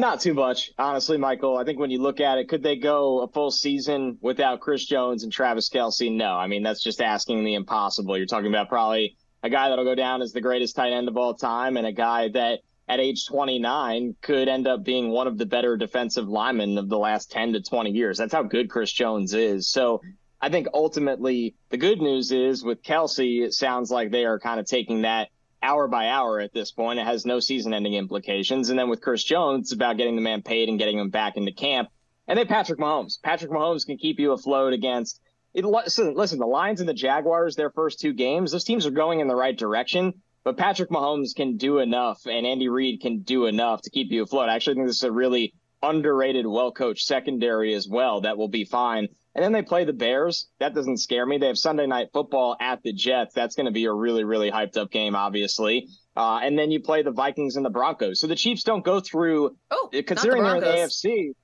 [0.00, 1.58] Not too much, honestly, Michael.
[1.58, 4.86] I think when you look at it, could they go a full season without Chris
[4.86, 6.10] Jones and Travis Kelce?
[6.10, 6.32] No.
[6.32, 8.16] I mean, that's just asking the impossible.
[8.16, 11.18] You're talking about probably a guy that'll go down as the greatest tight end of
[11.18, 15.36] all time and a guy that at age 29 could end up being one of
[15.36, 18.16] the better defensive linemen of the last 10 to 20 years.
[18.16, 19.68] That's how good Chris Jones is.
[19.68, 20.00] So
[20.40, 24.60] I think ultimately the good news is with Kelce, it sounds like they are kind
[24.60, 25.28] of taking that
[25.62, 26.98] hour by hour at this point.
[26.98, 28.70] It has no season ending implications.
[28.70, 31.36] And then with Chris Jones, it's about getting the man paid and getting him back
[31.36, 31.88] into camp.
[32.26, 33.20] And then Patrick Mahomes.
[33.22, 35.20] Patrick Mahomes can keep you afloat against
[35.52, 38.92] it, listen, listen, the Lions and the Jaguars, their first two games, those teams are
[38.92, 40.14] going in the right direction.
[40.42, 44.22] But Patrick Mahomes can do enough, and Andy Reid can do enough to keep you
[44.22, 44.48] afloat.
[44.48, 48.48] I actually think this is a really underrated, well coached secondary as well that will
[48.48, 49.08] be fine.
[49.34, 50.48] And then they play the Bears.
[50.58, 51.38] That doesn't scare me.
[51.38, 53.32] They have Sunday night football at the Jets.
[53.32, 55.86] That's going to be a really, really hyped up game, obviously.
[56.16, 58.18] Uh, and then you play the Vikings and the Broncos.
[58.18, 61.34] So the Chiefs don't go through, oh, considering they're in the AFC,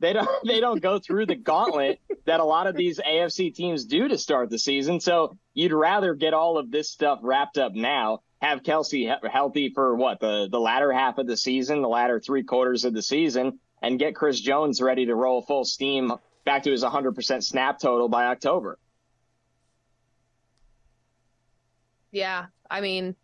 [0.00, 3.84] they don't they don't go through the gauntlet that a lot of these AFC teams
[3.84, 5.00] do to start the season.
[5.00, 9.70] So you'd rather get all of this stuff wrapped up now, have Kelce he- healthy
[9.74, 13.02] for what the the latter half of the season, the latter three quarters of the
[13.02, 16.12] season, and get Chris Jones ready to roll full steam
[16.48, 18.78] back to his 100% snap total by October.
[22.10, 23.16] Yeah, I mean,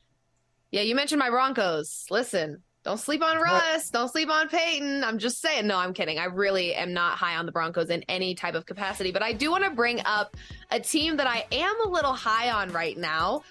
[0.71, 2.05] yeah, you mentioned my Broncos.
[2.11, 3.89] Listen, Don't sleep on Russ.
[3.89, 5.05] Don't sleep on Peyton.
[5.05, 5.67] I'm just saying.
[5.67, 6.19] No, I'm kidding.
[6.19, 9.11] I really am not high on the Broncos in any type of capacity.
[9.11, 10.37] But I do want to bring up
[10.71, 13.43] a team that I am a little high on right now.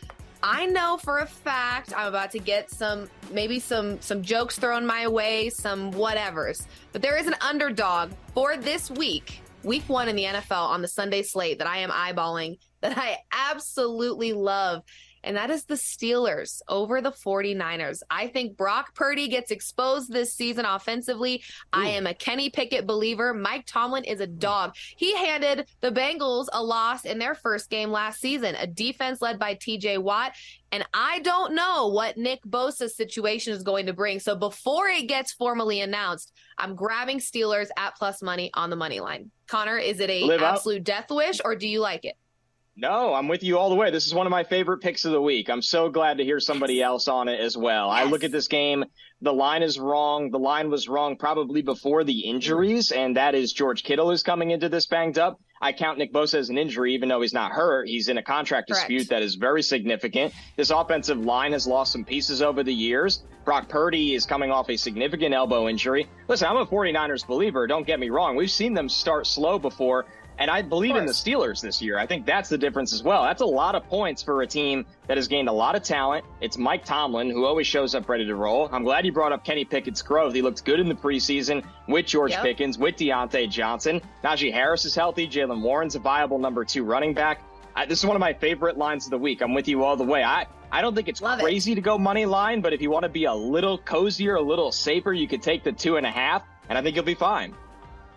[0.43, 4.85] I know for a fact I'm about to get some maybe some some jokes thrown
[4.85, 6.67] my way, some whatevers.
[6.91, 10.87] But there is an underdog for this week, week 1 in the NFL on the
[10.87, 14.83] Sunday slate that I am eyeballing that I absolutely love
[15.23, 18.01] and that is the Steelers over the 49ers.
[18.09, 21.35] I think Brock Purdy gets exposed this season offensively.
[21.35, 21.79] Ooh.
[21.79, 23.33] I am a Kenny Pickett believer.
[23.33, 24.75] Mike Tomlin is a dog.
[24.95, 29.39] He handed the Bengals a loss in their first game last season, a defense led
[29.39, 30.33] by TJ Watt.
[30.71, 34.19] And I don't know what Nick Bosa's situation is going to bring.
[34.19, 38.99] So before it gets formally announced, I'm grabbing Steelers at plus money on the money
[38.99, 39.29] line.
[39.47, 42.15] Connor, is it a absolute death wish or do you like it?
[42.75, 43.91] No, I'm with you all the way.
[43.91, 45.47] This is one of my favorite picks of the week.
[45.47, 47.89] I'm so glad to hear somebody else on it as well.
[47.89, 48.07] Yes.
[48.07, 48.83] I look at this game.
[49.21, 50.31] The line is wrong.
[50.31, 54.49] The line was wrong probably before the injuries, and that is George Kittle is coming
[54.49, 55.39] into this banged up.
[55.61, 57.87] I count Nick Bosa as an injury, even though he's not hurt.
[57.87, 58.89] He's in a contract Correct.
[58.89, 60.33] dispute that is very significant.
[60.57, 63.23] This offensive line has lost some pieces over the years.
[63.45, 66.07] Brock Purdy is coming off a significant elbow injury.
[66.27, 67.67] Listen, I'm a 49ers believer.
[67.67, 68.35] Don't get me wrong.
[68.35, 70.05] We've seen them start slow before.
[70.39, 71.97] And I believe in the Steelers this year.
[71.97, 73.23] I think that's the difference as well.
[73.23, 76.25] That's a lot of points for a team that has gained a lot of talent.
[76.41, 78.67] It's Mike Tomlin, who always shows up ready to roll.
[78.71, 80.33] I'm glad you brought up Kenny Pickett's growth.
[80.33, 82.41] He looked good in the preseason with George yep.
[82.41, 84.01] Pickens, with Diontae Johnson.
[84.23, 85.27] Najee Harris is healthy.
[85.27, 87.41] Jaylen Warren's a viable number two running back.
[87.75, 89.41] I, this is one of my favorite lines of the week.
[89.41, 90.23] I'm with you all the way.
[90.23, 91.75] I, I don't think it's Love crazy it.
[91.75, 94.71] to go money line, but if you want to be a little cozier, a little
[94.71, 97.55] safer, you could take the two and a half, and I think you'll be fine.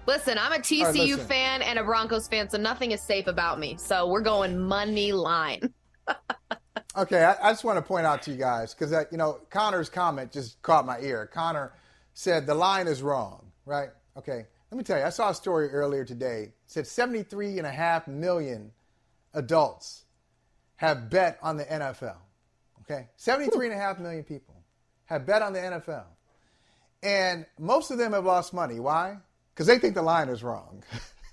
[0.07, 3.59] Listen, I'm a TCU right, fan and a Broncos fan, so nothing is safe about
[3.59, 3.77] me.
[3.77, 5.73] So we're going money line.
[6.97, 9.89] okay, I, I, just want to point out to you guys because you know Connor's
[9.89, 11.27] comment just caught my ear.
[11.27, 11.73] Connor
[12.15, 13.89] said the line is wrong, right?
[14.17, 15.05] Okay, let me tell you.
[15.05, 16.53] I saw a story earlier today.
[16.67, 18.71] Said 73 and a half million
[19.35, 20.05] adults
[20.77, 22.19] have bet on the NFL.
[22.83, 24.55] Okay, 73 and a half million people
[25.07, 26.05] have bet on the NFL,
[27.03, 28.79] and most of them have lost money.
[28.79, 29.19] Why?
[29.57, 30.83] Because they think the line is wrong.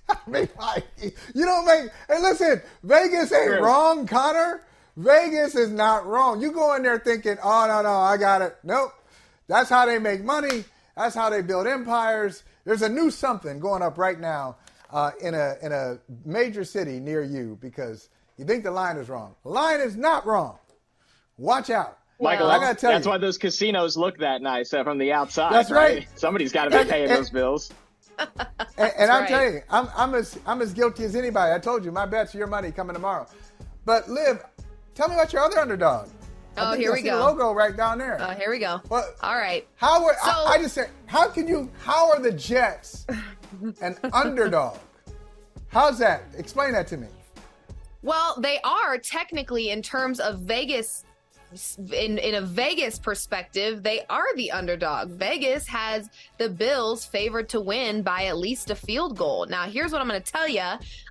[0.08, 0.86] I mean, like,
[1.34, 1.90] you don't make.
[2.08, 4.62] Hey, listen, Vegas ain't wrong, Connor.
[4.96, 6.40] Vegas is not wrong.
[6.40, 8.56] You go in there thinking, oh no, no, I got it.
[8.62, 8.92] Nope.
[9.46, 10.64] That's how they make money.
[10.96, 12.44] That's how they build empires.
[12.64, 14.56] There's a new something going up right now
[14.90, 18.08] uh, in a in a major city near you because
[18.38, 19.34] you think the line is wrong.
[19.42, 20.58] The line is not wrong.
[21.36, 21.98] Watch out.
[22.20, 23.10] Michael, I gotta tell that's you.
[23.10, 25.52] why those casinos look that nice uh, from the outside.
[25.52, 25.98] That's right.
[25.98, 26.08] right.
[26.18, 27.70] Somebody's got to be paying those bills
[28.78, 29.28] and, and I'm right.
[29.28, 31.52] telling you, I'm, I'm, as, I'm as guilty as anybody.
[31.52, 33.26] I told you, my bet's your money coming tomorrow.
[33.84, 34.42] But Liv,
[34.94, 36.08] tell me about your other underdog.
[36.56, 37.18] Oh, here we go.
[37.18, 38.16] logo right down there.
[38.20, 38.80] Oh, here we go.
[38.88, 39.66] Well, All right.
[39.76, 41.70] How are, so, I, I, just said, how can you?
[41.82, 43.06] How are the Jets
[43.80, 44.78] an underdog?
[45.68, 46.22] How's that?
[46.36, 47.08] Explain that to me.
[48.02, 51.03] Well, they are technically in terms of Vegas
[51.92, 55.10] in in a Vegas perspective, they are the underdog.
[55.10, 59.46] Vegas has the Bills favored to win by at least a field goal.
[59.46, 60.62] Now, here's what I'm going to tell you.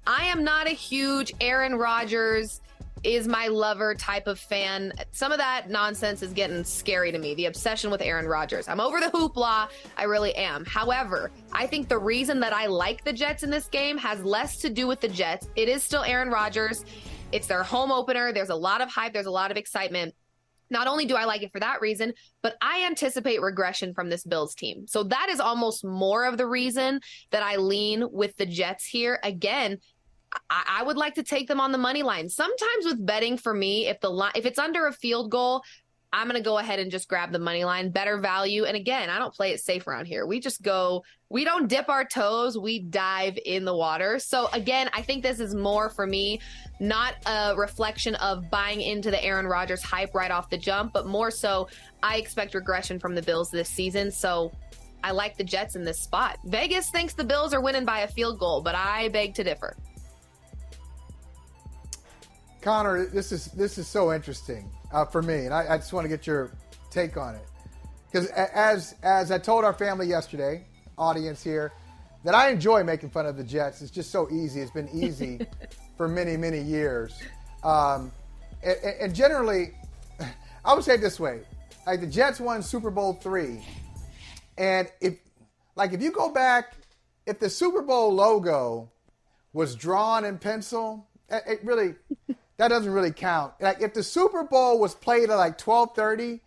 [0.06, 2.62] I am not a huge Aaron Rodgers
[3.03, 4.93] is my lover type of fan.
[5.12, 7.36] Some of that nonsense is getting scary to me.
[7.36, 8.67] The obsession with Aaron Rodgers.
[8.67, 9.67] I'm over the hoopla.
[9.97, 10.63] I really am.
[10.65, 14.58] However, I think the reason that I like the Jets in this game has less
[14.58, 15.49] to do with the Jets.
[15.56, 16.86] It is still Aaron Rodgers.
[17.34, 18.32] It's their home opener.
[18.32, 19.12] There's a lot of hype.
[19.12, 20.13] There's a lot of excitement.
[20.74, 24.26] Not only do I like it for that reason, but I anticipate regression from this
[24.26, 24.88] Bills team.
[24.88, 27.00] So that is almost more of the reason
[27.32, 29.20] that I lean with the Jets here.
[29.24, 29.78] Again,
[30.50, 32.28] I, would like to take them on the money line.
[32.28, 35.62] Sometimes with betting for me, if the line if it's under a field goal,
[36.13, 38.65] I'm going to go ahead and just grab the money line, better value.
[38.65, 40.28] And again, I don't play it safe around here.
[40.28, 44.19] We just go, we don't dip our toes, we dive in the water.
[44.19, 46.39] So again, I think this is more for me,
[46.80, 51.08] not a reflection of buying into the Aaron Rodgers hype right off the jump, but
[51.08, 51.67] more so,
[52.04, 54.12] I expect regression from the Bills this season.
[54.12, 54.52] So
[55.04, 56.38] I like the Jets in this spot.
[56.45, 59.76] Vegas thinks the Bills are winning by a field goal, but I beg to differ.
[62.62, 66.06] Connor, this is this is so interesting uh, for me, and I, I just want
[66.06, 66.51] to get your
[66.89, 67.45] take on it
[68.12, 70.65] because as as I told our family yesterday,
[70.98, 71.73] audience here,
[72.23, 73.81] that I enjoy making fun of the Jets.
[73.81, 74.62] It's just so easy.
[74.62, 75.39] It's been easy
[75.98, 77.19] for many many years,
[77.63, 78.12] um,
[78.62, 79.71] and, and generally,
[80.65, 81.41] I would say it this way:
[81.87, 83.65] like the Jets won Super Bowl three,
[84.58, 85.17] and if
[85.75, 86.73] like if you go back,
[87.25, 88.91] if the Super Bowl logo
[89.54, 91.96] was drawn in pencil, it really
[92.58, 93.54] that doesn't really count.
[93.60, 96.41] Like if the Super Bowl was played at like twelve thirty,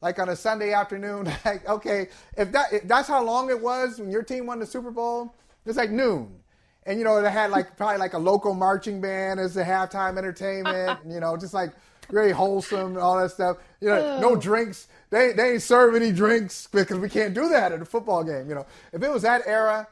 [0.00, 1.32] like on a Sunday afternoon.
[1.44, 4.66] Like, okay, if that if that's how long it was when your team won the
[4.66, 5.34] Super Bowl,
[5.64, 6.40] it's like noon.
[6.84, 10.18] And you know, they had like probably like a local marching band as the halftime
[10.18, 11.00] entertainment.
[11.08, 11.72] you know, just like
[12.10, 13.58] very wholesome and all that stuff.
[13.80, 14.88] You know, no drinks.
[15.10, 18.48] They they ain't serve any drinks because we can't do that at a football game.
[18.48, 19.86] You know, if it was that era,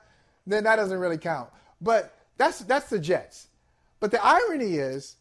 [0.47, 1.49] then that doesn't really count.
[1.81, 3.49] But that's that's the Jets.
[3.99, 5.17] But the irony is,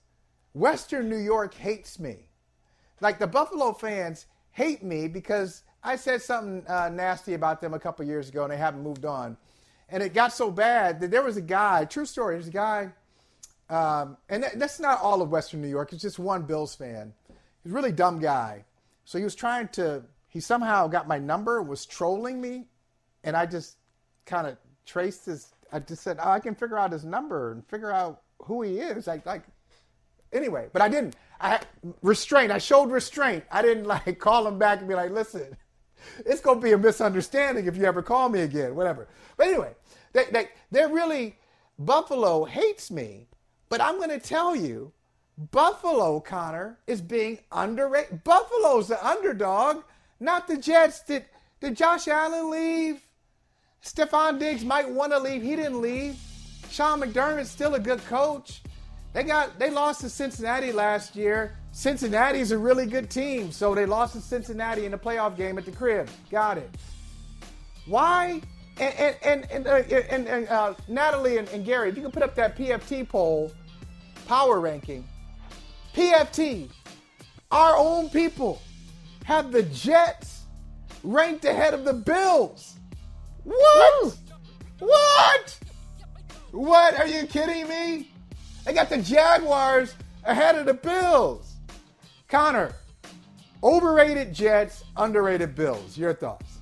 [0.56, 2.16] Western New York hates me.
[3.02, 7.80] Like the Buffalo fans hate me because I said something uh, nasty about them a
[7.80, 9.36] couple years ago, and they haven't moved on.
[9.90, 11.84] And it got so bad that there was a guy.
[11.84, 12.36] True story.
[12.36, 12.90] There's a guy,
[13.70, 15.92] um, and that's not all of Western New York.
[15.92, 17.14] It's just one Bills fan.
[17.62, 18.64] He's a really dumb guy.
[19.04, 20.04] So he was trying to.
[20.30, 22.66] He somehow got my number, was trolling me,
[23.26, 23.76] and I just
[24.26, 25.52] kind of traced his.
[25.74, 28.80] I just said, "Oh, I can figure out his number and figure out who he
[28.80, 29.44] is." Like, like
[30.36, 31.16] anyway, but I didn't.
[31.40, 31.60] I
[32.02, 32.52] restraint.
[32.52, 33.44] I showed restraint.
[33.52, 35.56] I didn't like call him back and be like, "Listen,
[36.26, 39.08] it's gonna be a misunderstanding if you ever call me again." Whatever.
[39.38, 39.74] But anyway,
[40.14, 41.38] they they they're really
[41.80, 43.28] Buffalo hates me,
[43.70, 44.92] but I'm gonna tell you,
[45.52, 48.24] Buffalo Connor is being underrated.
[48.24, 49.84] Buffalo's the underdog,
[50.20, 51.02] not the Jets.
[51.02, 51.26] Did
[51.60, 53.02] did Josh Allen leave?
[53.84, 55.44] Stefon Diggs might want to leave.
[55.44, 56.18] He didn't leave.
[56.72, 58.62] Sean McDermott's still a good coach.
[59.16, 61.56] They got they lost to Cincinnati last year.
[61.72, 65.64] Cincinnati's a really good team, so they lost to Cincinnati in the playoff game at
[65.64, 66.10] the crib.
[66.30, 66.70] Got it.
[67.86, 68.42] Why?
[68.78, 72.12] And and and and, uh, and, and uh, Natalie and, and Gary, if you can
[72.12, 73.54] put up that PFT poll,
[74.28, 75.08] power ranking.
[75.94, 76.70] PFT,
[77.52, 78.62] our own people,
[79.24, 80.42] have the Jets
[81.04, 82.76] ranked ahead of the Bills.
[83.46, 84.18] What?
[84.80, 85.60] What?
[86.52, 87.00] What?
[87.00, 88.10] Are you kidding me?
[88.66, 91.54] They got the Jaguars ahead of the Bills.
[92.28, 92.74] Connor,
[93.64, 95.98] overrated Jets, underrated Bills.
[95.98, 96.58] Your thoughts?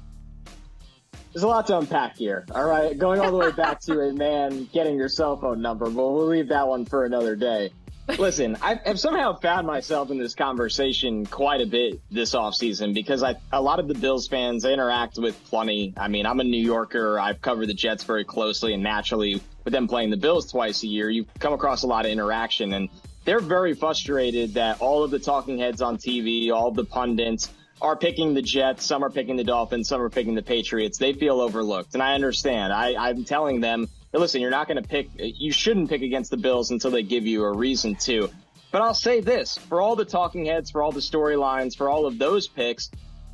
[1.32, 2.46] There's a lot to unpack here.
[2.54, 5.86] All right, going all the way back to a man getting your cell phone number,
[5.86, 7.72] but we'll leave that one for another day.
[8.08, 13.24] Listen, I have somehow found myself in this conversation quite a bit this offseason because
[13.24, 15.94] I, a lot of the Bills fans interact with plenty.
[15.96, 17.18] I mean, I'm a New Yorker.
[17.18, 20.88] I've covered the Jets very closely, and naturally, with them playing the Bills twice a
[20.88, 22.74] year, you come across a lot of interaction.
[22.74, 22.90] And
[23.24, 27.50] they're very frustrated that all of the talking heads on TV, all the pundits,
[27.82, 30.98] are picking the Jets, some are picking the Dolphins, some are picking the Patriots.
[30.98, 31.94] They feel overlooked.
[31.94, 32.74] And I understand.
[32.74, 33.88] I, I'm telling them
[34.20, 37.26] listen, you're not going to pick, you shouldn't pick against the Bills until they give
[37.26, 38.30] you a reason to.
[38.72, 42.06] But I'll say this for all the talking heads, for all the storylines, for all
[42.06, 42.90] of those picks,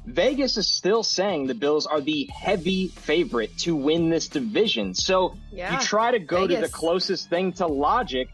[0.05, 4.93] Vegas is still saying the Bills are the heavy favorite to win this division.
[4.93, 6.55] So yeah, you try to go Vegas.
[6.55, 8.29] to the closest thing to logic.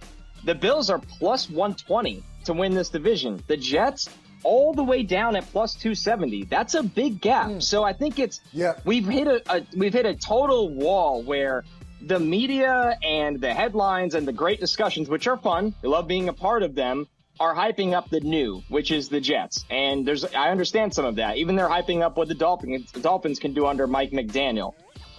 [0.45, 3.43] The Bills are plus 120 to win this division.
[3.47, 4.09] The Jets,
[4.43, 6.45] all the way down at plus 270.
[6.45, 7.47] That's a big gap.
[7.47, 7.63] Mm.
[7.63, 8.79] So I think it's yeah.
[8.85, 11.65] we've hit a, a, we've hit a total wall where
[12.05, 16.29] the media and the headlines and the great discussions, which are fun, I love being
[16.29, 17.07] a part of them,
[17.39, 19.65] are hyping up the new, which is the Jets.
[19.69, 21.37] And there's, I understand some of that.
[21.37, 24.73] Even they're hyping up what the Dolphins, the Dolphins can do under Mike McDaniel.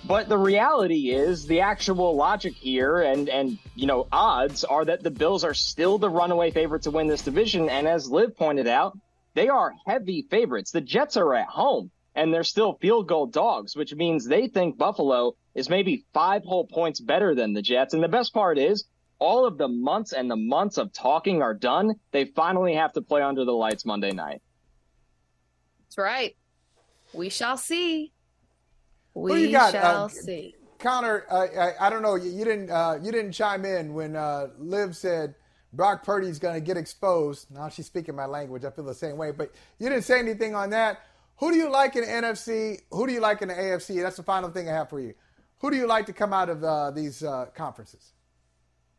[0.05, 5.03] But the reality is the actual logic here and, and, you know, odds are that
[5.03, 7.69] the Bills are still the runaway favorite to win this division.
[7.69, 8.97] And as Liv pointed out,
[9.35, 10.71] they are heavy favorites.
[10.71, 14.79] The Jets are at home and they're still field goal dogs, which means they think
[14.79, 17.95] Buffalo is maybe five whole points better than the Jets.
[17.95, 18.87] And the best part is,
[19.19, 21.95] all of the months and the months of talking are done.
[22.11, 24.43] They finally have to play under the lights Monday night.
[25.85, 26.37] That's right.
[27.13, 28.13] We shall see.
[29.15, 30.55] We got, shall uh, see.
[30.79, 32.17] Connor, uh, I, I, don't know.
[32.17, 32.71] You, you didn't.
[32.71, 35.35] Uh, you didn't chime in when uh, Liv said
[35.73, 37.51] Brock Purdy's going to get exposed.
[37.51, 38.65] Now she's speaking my language.
[38.65, 39.31] I feel the same way.
[39.31, 41.01] But you didn't say anything on that.
[41.39, 42.81] Who do you like in the NFC?
[42.91, 44.03] Who do you like in the AFC?
[44.03, 45.15] That's the final thing I have for you.
[45.59, 48.13] Who do you like to come out of uh, these uh, conferences?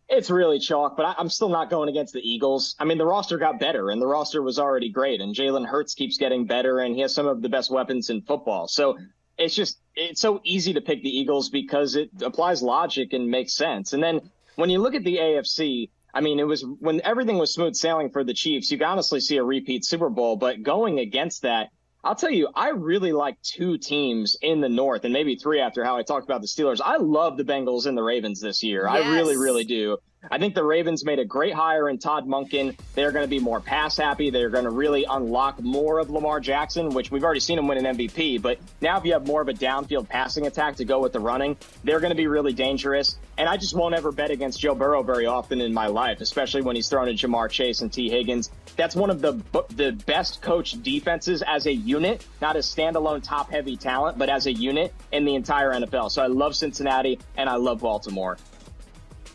[0.09, 2.75] It's really chalk, but I, am still not going against the Eagles.
[2.79, 5.95] I mean, the roster got better, and the roster was already great, and Jalen Hurts
[5.95, 8.69] keeps getting better, and he has some of the best weapons in football.
[8.69, 8.97] So
[9.37, 13.53] it's just it's so easy to pick the Eagles because it applies logic and makes
[13.53, 13.93] sense.
[13.93, 17.53] And then when you look at the AFC, I mean, it was when everything was
[17.53, 20.37] smooth sailing for the Chiefs, you can honestly see a repeat Super Bowl.
[20.37, 21.69] But going against that,
[22.07, 25.83] I'll tell you, I really like two teams in the North, and maybe three after
[25.83, 26.79] how I talked about the Steelers.
[26.81, 28.87] I love the Bengals and the Ravens this year.
[28.89, 29.03] Yes.
[29.03, 29.97] I really, really do.
[30.29, 32.77] I think the Ravens made a great hire in Todd Monken.
[32.95, 34.31] They're going to be more pass happy.
[34.31, 37.85] They're going to really unlock more of Lamar Jackson, which we've already seen him win
[37.85, 38.41] an MVP.
[38.41, 41.19] But now, if you have more of a downfield passing attack to go with the
[41.19, 43.17] running, they're going to be really dangerous.
[43.37, 46.63] And I just won't ever bet against Joe Burrow very often in my life, especially
[46.63, 48.49] when he's thrown to Ja'Marr Chase and Tee Higgins.
[48.75, 49.33] That's one of the
[49.75, 54.47] the best coached defenses as a unit, not as standalone top heavy talent, but as
[54.47, 56.11] a unit in the entire NFL.
[56.11, 58.37] So I love Cincinnati and I love Baltimore.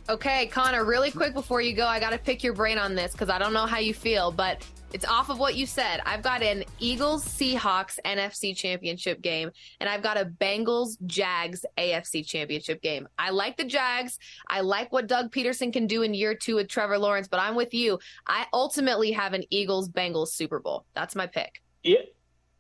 [0.09, 3.13] Okay, Connor, really quick before you go, I got to pick your brain on this
[3.13, 6.01] because I don't know how you feel, but it's off of what you said.
[6.05, 9.51] I've got an Eagles Seahawks NFC Championship game,
[9.81, 13.09] and I've got a Bengals Jags AFC Championship game.
[13.19, 14.19] I like the Jags.
[14.49, 17.55] I like what Doug Pederson can do in year two with Trevor Lawrence, but I'm
[17.55, 17.99] with you.
[18.27, 20.85] I ultimately have an Eagles Bengals Super Bowl.
[20.95, 21.63] That's my pick.
[21.83, 22.01] Yeah.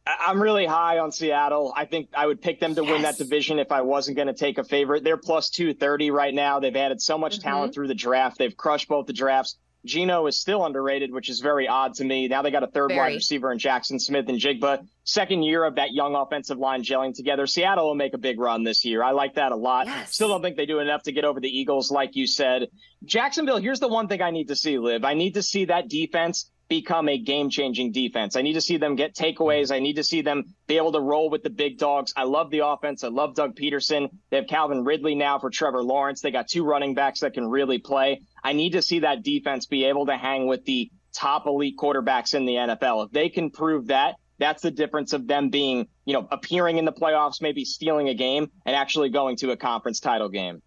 [0.06, 1.72] I'm really high on Seattle.
[1.76, 2.90] I think I would pick them to yes.
[2.90, 5.04] win that division if I wasn't going to take a favorite.
[5.04, 6.58] They're plus 230 right now.
[6.58, 7.48] They've added so much mm-hmm.
[7.48, 8.38] talent through the draft.
[8.38, 9.56] They've crushed both the drafts.
[9.84, 12.28] Geno is still underrated, which is very odd to me.
[12.28, 13.00] Now they got a third very.
[13.00, 14.86] wide receiver in Jackson Smith-Njigba.
[15.04, 17.46] Second year of that young offensive line gelling together.
[17.46, 19.02] Seattle will make a big run this year.
[19.02, 19.86] I like that a lot.
[19.86, 20.14] Yes.
[20.14, 22.68] Still don't think they do enough to get over the Eagles, like you said.
[23.04, 25.04] Jacksonville, here's the one thing I need to see, Liv.
[25.04, 28.36] I need to see that defense become a game changing defense.
[28.36, 29.74] I need to see them get takeaways.
[29.74, 32.12] I need to see them be able to roll with the big dogs.
[32.16, 33.04] I love the offense.
[33.04, 34.08] I love Doug Pederson.
[34.30, 36.20] They have Calvin Ridley now for Trevor Lawrence.
[36.20, 38.22] They got two running backs that can really play.
[38.42, 42.34] I need to see that defense be able to hang with the top elite quarterbacks
[42.34, 43.06] in the NFL.
[43.06, 46.84] If they can prove that, that's the difference of them being, you know, appearing in
[46.84, 50.62] the playoffs, maybe stealing a game and actually going to a conference title game.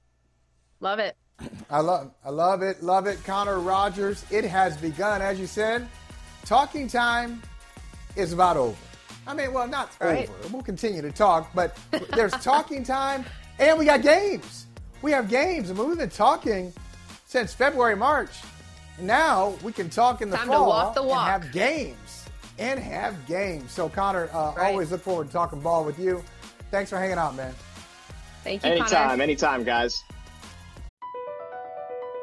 [0.80, 1.18] Love it.
[1.70, 3.24] I love, I love it, love it.
[3.24, 5.22] Connor Rogers, it has begun.
[5.22, 5.88] As you said,
[6.46, 7.42] talking time
[8.16, 8.78] is about over.
[9.28, 10.30] I mean, well, not right.
[10.30, 10.54] over.
[10.54, 11.78] We'll continue to talk, but
[12.14, 13.26] there's talking time,
[13.60, 14.68] and we got games.
[15.02, 15.70] We have games.
[15.70, 16.72] I mean, we've been talking
[17.26, 18.32] since February, March.
[19.00, 21.28] Now we can talk in the time fall walk the walk.
[21.28, 22.26] and have games
[22.58, 23.72] and have games.
[23.72, 24.72] So, Connor, uh, right.
[24.72, 26.24] always look forward to talking ball with you.
[26.72, 27.54] Thanks for hanging out, man.
[28.44, 28.72] Thank you.
[28.72, 29.24] Anytime, Connor.
[29.24, 30.02] anytime, guys.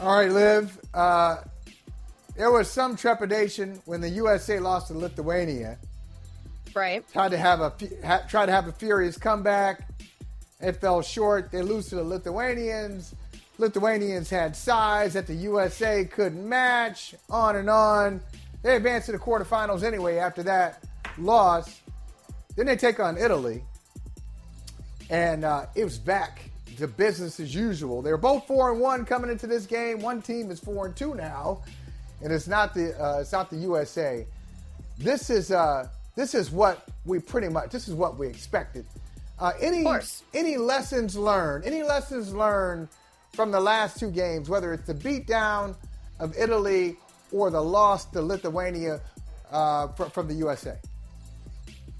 [0.00, 0.78] All right, Liv.
[0.94, 1.36] Uh,
[2.34, 5.76] there was some trepidation when the USA lost to Lithuania.
[6.74, 7.06] Right.
[7.12, 7.70] Tried to have a
[8.02, 9.90] ha, tried to have a furious comeback.
[10.58, 11.52] It fell short.
[11.52, 13.14] They lose to the Lithuanians.
[13.58, 17.14] Lithuanians had size that the USA couldn't match.
[17.28, 18.22] On and on.
[18.62, 20.82] They advanced to the quarterfinals anyway after that
[21.18, 21.78] loss.
[22.56, 23.62] Then they take on Italy,
[25.10, 26.49] and uh, it was back
[26.80, 28.02] to business as usual.
[28.02, 30.00] They're both four and one coming into this game.
[30.00, 31.62] One team is four and two now,
[32.22, 34.26] and it's not the uh, it's not the USA.
[34.98, 38.84] This is uh, this is what we pretty much this is what we expected.
[39.38, 39.84] Uh, any
[40.34, 41.64] any lessons learned?
[41.64, 42.88] Any lessons learned
[43.32, 44.48] from the last two games?
[44.48, 45.76] Whether it's the beatdown
[46.18, 46.96] of Italy
[47.32, 49.00] or the loss to Lithuania
[49.50, 50.76] uh, from the USA.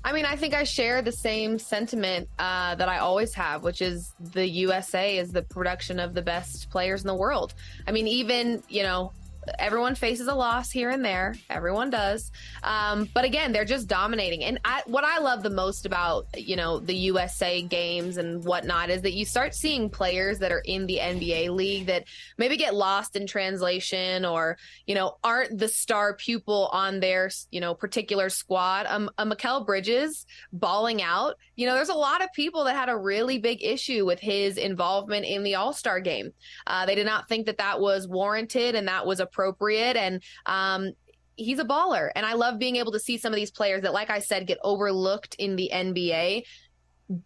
[0.02, 3.82] I mean, I think I share the same sentiment uh, that I always have, which
[3.82, 7.52] is the USA is the production of the best players in the world.
[7.86, 9.12] I mean, even, you know,
[9.58, 11.34] everyone faces a loss here and there.
[11.48, 12.30] Everyone does.
[12.62, 14.44] Um, but again, they're just dominating.
[14.44, 18.90] And I, what I love the most about, you know, the USA games and whatnot
[18.90, 22.04] is that you start seeing players that are in the NBA league that
[22.36, 27.60] maybe get lost in translation or, you know, aren't the star pupil on their, you
[27.60, 28.86] know, particular squad.
[28.86, 31.36] Um, a Mikal Bridges balling out.
[31.56, 34.56] You know, there's a lot of people that had a really big issue with his
[34.56, 36.32] involvement in the All Star game.
[36.66, 39.96] Uh, they did not think that that was warranted and that was appropriate.
[39.96, 40.92] And um,
[41.36, 42.10] he's a baller.
[42.14, 44.46] And I love being able to see some of these players that, like I said,
[44.46, 46.44] get overlooked in the NBA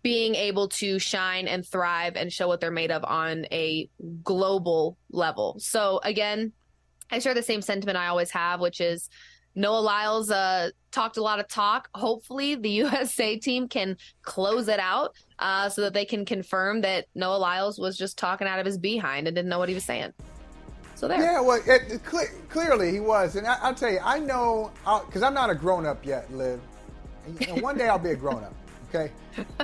[0.03, 3.89] being able to shine and thrive and show what they're made of on a
[4.23, 5.57] global level.
[5.59, 6.53] So again,
[7.11, 9.11] I share the same sentiment I always have, which is
[9.55, 11.89] Noah Lyles uh, talked a lot of talk.
[11.95, 17.07] Hopefully, the USA team can close it out uh, so that they can confirm that
[17.15, 19.85] Noah Lyles was just talking out of his behind and didn't know what he was
[19.85, 20.13] saying.
[20.95, 21.21] So there.
[21.21, 22.03] Yeah, well, it, it,
[22.49, 24.71] clearly he was, and I, will tell you, I know
[25.07, 26.61] because I'm not a grown up yet, Liv.
[27.49, 28.55] And one day I'll be a grown up.
[28.89, 29.11] Okay,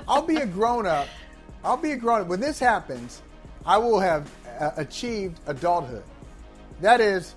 [0.08, 1.06] I'll be a grown up.
[1.62, 2.26] I'll be a grown up.
[2.26, 3.22] When this happens,
[3.64, 6.02] I will have uh, achieved adulthood.
[6.80, 7.34] That is,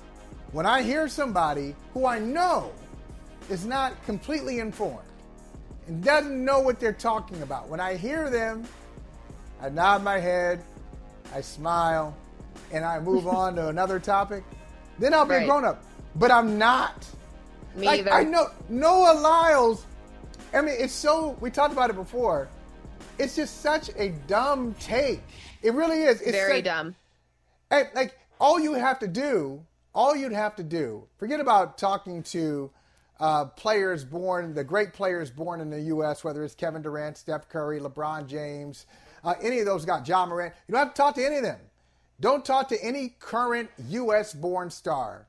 [0.54, 2.72] when I hear somebody who I know
[3.50, 5.00] is not completely informed
[5.88, 8.64] and doesn't know what they're talking about, when I hear them,
[9.62, 10.64] I nod my head,
[11.34, 12.16] I smile,
[12.74, 14.44] and I move on to another topic,
[15.00, 15.44] then I'll be right.
[15.44, 15.84] a grown up.
[16.16, 17.08] But I'm not.
[17.76, 18.12] Me like, either.
[18.12, 19.86] I know Noah Lyles.
[20.54, 21.38] I mean, it's so.
[21.40, 22.50] We talked about it before.
[23.18, 25.22] It's just such a dumb take.
[25.62, 26.22] It really is.
[26.22, 26.96] It's very such, dumb.
[27.70, 29.64] Hey, like all you have to do,
[29.94, 31.08] all you'd have to do.
[31.18, 32.72] Forget about talking to
[33.20, 37.48] uh, players born, the great players born in the U.S., whether it's Kevin Durant, Steph
[37.50, 38.86] Curry, LeBron James,
[39.24, 40.54] uh, any of those got Ja Morant.
[40.68, 41.60] You don't have to talk to any of them.
[42.24, 44.34] Don't talk to any current U.S.
[44.34, 45.28] born star.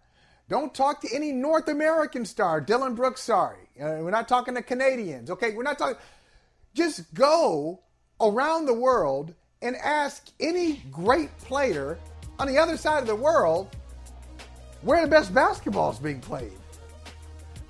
[0.48, 2.60] Don't talk to any North American star.
[2.60, 3.68] Dillon Brooks, sorry.
[3.76, 5.54] Uh, we're not talking to Canadians, okay?
[5.56, 5.96] We're not talking.
[6.72, 7.80] Just go
[8.20, 11.98] around the world and ask any great player
[12.38, 13.74] on the other side of the world
[14.82, 16.52] where the best basketball is being played.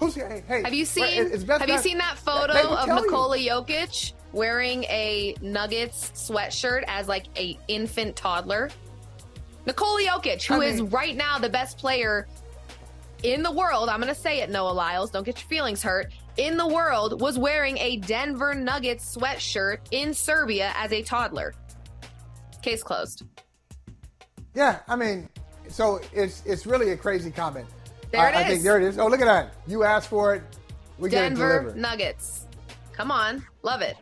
[0.00, 0.44] Who's hey?
[0.46, 1.30] hey have you seen?
[1.30, 3.52] have you seen that photo of Nikola you.
[3.52, 8.68] Jokic wearing a Nuggets sweatshirt as like a infant toddler?
[9.66, 12.26] Nikola Jokic, who is right now the best player
[13.22, 16.12] in the world, I'm going to say it, Noah Lyles, don't get your feelings hurt,
[16.36, 21.54] in the world was wearing a Denver Nuggets sweatshirt in Serbia as a toddler.
[22.62, 23.24] Case closed.
[24.54, 25.28] Yeah, I mean,
[25.68, 27.66] so it's it's really a crazy comment.
[28.10, 28.44] There it I, is.
[28.44, 28.98] I think there it is.
[28.98, 29.54] Oh, look at that.
[29.66, 30.42] You asked for it.
[30.98, 31.76] We Denver get it delivered.
[31.80, 32.46] Nuggets.
[32.92, 33.44] Come on.
[33.62, 33.96] Love it.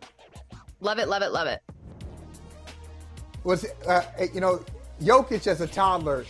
[0.80, 1.62] Love it, love it, love it.
[3.44, 4.02] Was uh,
[4.34, 4.64] you know,
[5.02, 6.24] Jokic as a toddler,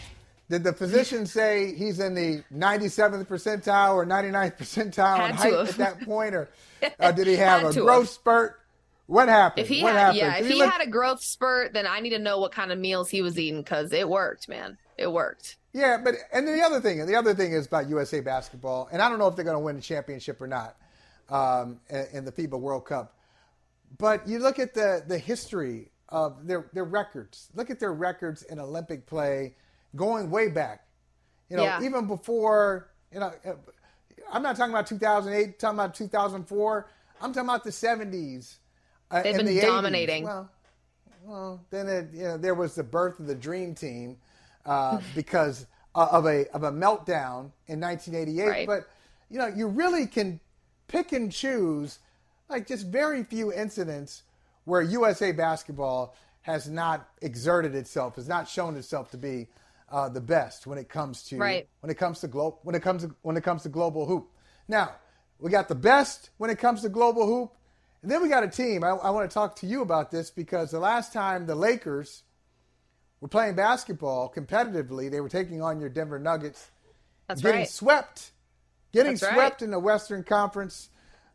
[0.48, 5.52] did the physician say he's in the 97th percentile or 99th percentile Had in height
[5.54, 6.48] at that point, or
[7.00, 8.08] uh, did he have a growth have.
[8.08, 8.58] spurt?
[9.06, 9.64] What happened?
[9.64, 10.18] If he what had, happened?
[10.18, 12.52] yeah, if he, he look- had a growth spurt, then I need to know what
[12.52, 14.78] kind of meals he was eating because it worked, man.
[14.96, 15.56] It worked.
[15.72, 19.08] Yeah, but and the other thing, the other thing is about USA basketball, and I
[19.08, 20.76] don't know if they're going to win the championship or not
[21.30, 23.16] um, in, in the FIBA World Cup.
[23.98, 27.48] But you look at the the history of their their records.
[27.54, 29.54] Look at their records in Olympic play,
[29.96, 30.84] going way back.
[31.48, 31.82] You know, Yeah.
[31.82, 33.32] even before you know.
[33.44, 33.54] uh,
[34.30, 35.58] I'm not talking about 2008.
[35.58, 36.88] Talking about 2004.
[37.20, 38.56] I'm talking about the 70s.
[39.10, 39.62] Uh, They've been the 80s.
[39.62, 40.24] dominating.
[40.24, 40.50] Well,
[41.24, 44.16] well, then it, you know, there was the birth of the Dream Team
[44.64, 48.48] uh, because of a of a meltdown in 1988.
[48.48, 48.66] Right.
[48.66, 48.88] But
[49.30, 50.40] you know, you really can
[50.88, 51.98] pick and choose
[52.48, 54.22] like just very few incidents
[54.64, 59.48] where USA basketball has not exerted itself, has not shown itself to be
[59.90, 61.68] uh, the best when it comes to Right.
[61.80, 64.28] when it comes to glo- when it comes to when it comes to global hoop.
[64.68, 64.92] Now
[65.38, 67.52] we got the best when it comes to global hoop,
[68.02, 68.82] and then we got a team.
[68.84, 72.22] I, I want to talk to you about this because the last time the Lakers
[73.20, 76.70] were playing basketball competitively, they were taking on your Denver Nuggets,
[77.28, 77.68] That's getting right.
[77.68, 78.30] swept,
[78.92, 79.34] getting That's right.
[79.34, 80.88] swept in the Western Conference,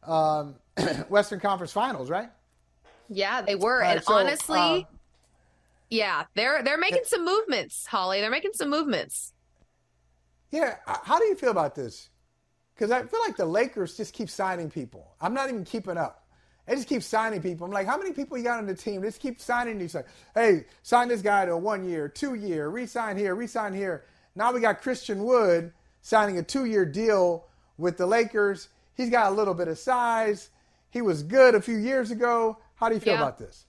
[0.03, 0.55] um,
[1.09, 2.29] Western Conference Finals, right?
[3.09, 3.83] Yeah, they were.
[3.83, 4.81] All and so, honestly, uh,
[5.89, 8.21] yeah, they're they're making some movements, Holley.
[8.21, 9.33] They're making some movements.
[10.51, 12.09] Yeah, how do you feel about this?
[12.73, 15.15] Because I feel like the Lakers just keep signing people.
[15.19, 16.27] I'm not even keeping up.
[16.67, 17.65] They just keep signing people.
[17.65, 19.01] I'm like, how many people you got on the team?
[19.01, 19.95] They just keep signing these.
[19.95, 24.03] Like, hey, sign this guy to a one year, two year, re-sign here, re-sign here.
[24.35, 27.47] Now we got Christian Wood signing a two year deal
[27.77, 28.67] with the Lakers.
[28.95, 30.49] He's got a little bit of size.
[30.89, 32.57] He was good a few years ago.
[32.77, 33.21] How do you feel Yeah.
[33.21, 33.65] about this?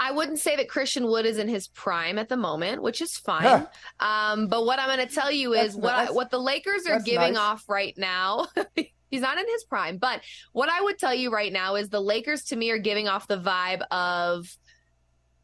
[0.00, 3.16] I wouldn't say that Christian Wood is in his prime at the moment, which is
[3.24, 3.66] fine.
[4.00, 6.86] um, but what I'm going to tell you is That's what I, what the Lakers
[6.86, 7.42] are That's giving nice.
[7.42, 8.46] off right now.
[9.10, 10.22] he's not in his prime, but
[10.52, 13.28] what I would tell you right now is the Lakers to me are giving off
[13.28, 14.46] the vibe of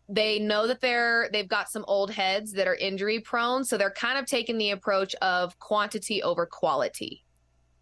[0.08, 3.90] they know that they're they've got some old heads that are injury prone, so they're
[3.90, 7.24] kind of taking the approach of quantity over quality.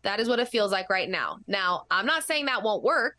[0.03, 1.39] That is what it feels like right now.
[1.47, 3.19] Now, I'm not saying that won't work.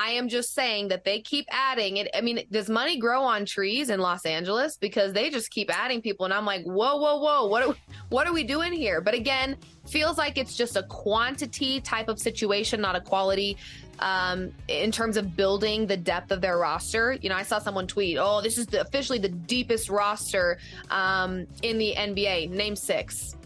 [0.00, 2.08] I am just saying that they keep adding it.
[2.14, 4.78] I mean, does money grow on trees in Los Angeles?
[4.78, 7.74] Because they just keep adding people, and I'm like, whoa, whoa, whoa, what are,
[8.08, 9.02] what are we doing here?
[9.02, 13.58] But again, feels like it's just a quantity type of situation, not a quality.
[13.98, 17.86] Um, in terms of building the depth of their roster, you know, I saw someone
[17.86, 20.56] tweet, "Oh, this is the, officially the deepest roster
[20.88, 22.48] um, in the NBA.
[22.48, 23.36] Name six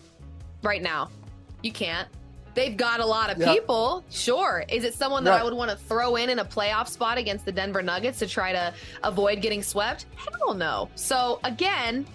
[0.62, 1.10] right now.
[1.64, 2.08] You can't."
[2.54, 3.52] They've got a lot of Yeah.
[3.52, 4.04] people.
[4.10, 4.64] Sure.
[4.68, 5.40] Is it someone that Right.
[5.40, 8.26] I would want to throw in in a playoff spot against the Denver Nuggets to
[8.28, 10.06] try to avoid getting swept?
[10.16, 10.88] Hell no.
[10.94, 12.06] So again,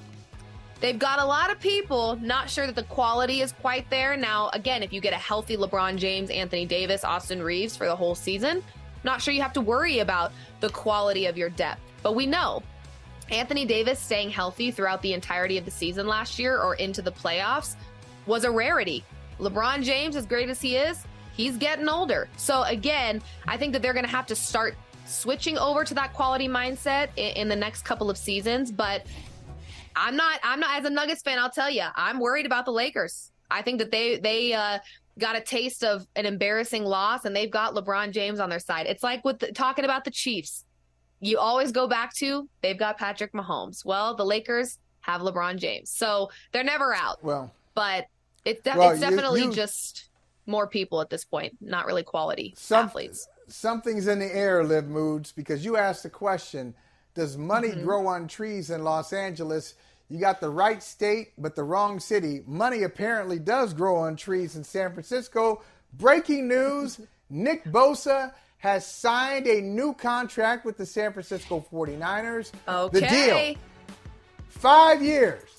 [0.79, 2.17] they've got a lot of people.
[2.21, 4.15] Not sure that the quality is quite there.
[4.15, 7.95] Now, again, if you get a healthy LeBron James, Anthony Davis, Austin Reaves for the
[7.95, 8.63] whole season,
[9.03, 10.31] not sure you have to worry about
[10.61, 11.81] the quality of your depth.
[12.01, 12.63] But we know
[13.29, 17.11] Anthony Davis staying healthy throughout the entirety of the season last year or into the
[17.11, 17.75] playoffs
[18.25, 19.03] was a rarity.
[19.39, 22.27] LeBron James, as great as he is, he's getting older.
[22.37, 24.75] So again, I think that they're going to have to start
[25.05, 28.71] switching over to that quality mindset in, in the next couple of seasons.
[28.71, 29.05] But
[29.95, 30.39] I'm not.
[30.43, 31.39] I'm not as a Nuggets fan.
[31.39, 33.31] I'll tell you, I'm worried about the Lakers.
[33.49, 34.79] I think that they they uh,
[35.17, 38.85] got a taste of an embarrassing loss, and they've got LeBron James on their side.
[38.85, 40.65] It's like with the, talking about the Chiefs.
[41.21, 43.83] You always go back to they've got Patrick Mahomes.
[43.83, 47.21] Well, the Lakers have LeBron James, so they're never out.
[47.23, 48.05] Well, But
[48.49, 50.09] it's de- Well, it's definitely you- just
[50.45, 53.27] more people at this point, not really quality Some- athletes.
[53.47, 56.73] something's in the air, Liv Moods, because you asked the question
[57.15, 57.83] Does money Mm-hmm.
[57.83, 59.73] grow on trees in Los Angeles?
[60.09, 62.43] You got the right state, but the wrong city.
[62.47, 65.61] Money apparently does grow on trees in San Francisco.
[65.93, 72.51] Breaking news Nick Bosa has signed a new contract with the San Francisco 49ers.
[72.91, 73.57] The deal Okay.
[74.47, 75.58] five years,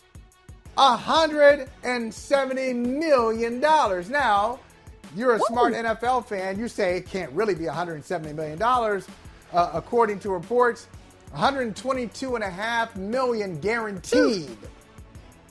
[0.81, 3.61] $170 million.
[3.61, 4.59] Now,
[5.15, 6.59] you're a smart NFL fan.
[6.59, 8.61] You say it can't really be $170 million.
[8.63, 10.87] Uh, according to reports,
[11.35, 14.49] 122.5 million guaranteed.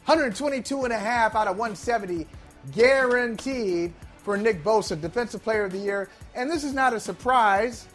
[0.05, 2.25] 122 and a half out of 170
[2.71, 6.09] guaranteed for Nick Bosa, Defensive Player of the Year.
[6.33, 7.87] And this is not a surprise.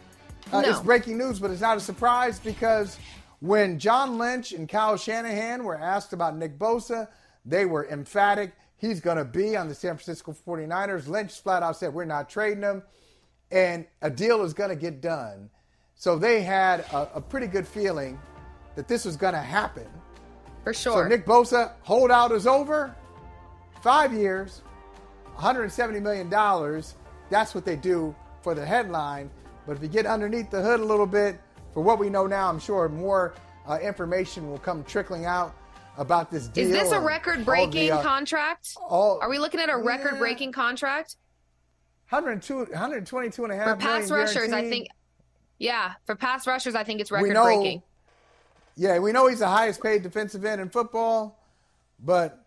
[0.53, 0.69] Uh, No.
[0.69, 2.97] It's breaking news, but it's not a surprise because
[3.41, 7.07] when John Lynch and Kyle Shanahan were asked about Nick Bosa,
[7.45, 8.53] they were emphatic.
[8.77, 11.07] He's going to be on the San Francisco 49ers.
[11.07, 12.83] Lynch flat out said, We're not trading him.
[13.51, 15.49] And a deal is going to get done.
[15.95, 18.19] So they had a, a pretty good feeling
[18.75, 19.87] that this was going to happen.
[20.63, 21.03] For sure.
[21.03, 21.07] So.
[21.07, 22.93] Nick Bosa, holdout is over.
[23.81, 24.63] Five years,
[25.37, 26.29] $170 million.
[27.29, 29.29] That's what they do for the headline.
[29.67, 31.39] But if you get underneath the hood a little bit,
[31.73, 33.35] for what we know now, I'm sure more
[33.67, 35.55] uh, information will come trickling out
[35.97, 36.65] about this deal.
[36.65, 38.75] Is this a record breaking uh, contract?
[38.87, 41.15] all- Are we looking at a record breaking contract?
[42.09, 44.87] 102, 122 and a For half pass million rushers, I think.
[45.57, 47.81] Yeah, for pass rushers, I think it's record know- breaking.
[48.77, 51.39] Yeah, we know he's the highest paid defensive end in football,
[51.97, 52.45] but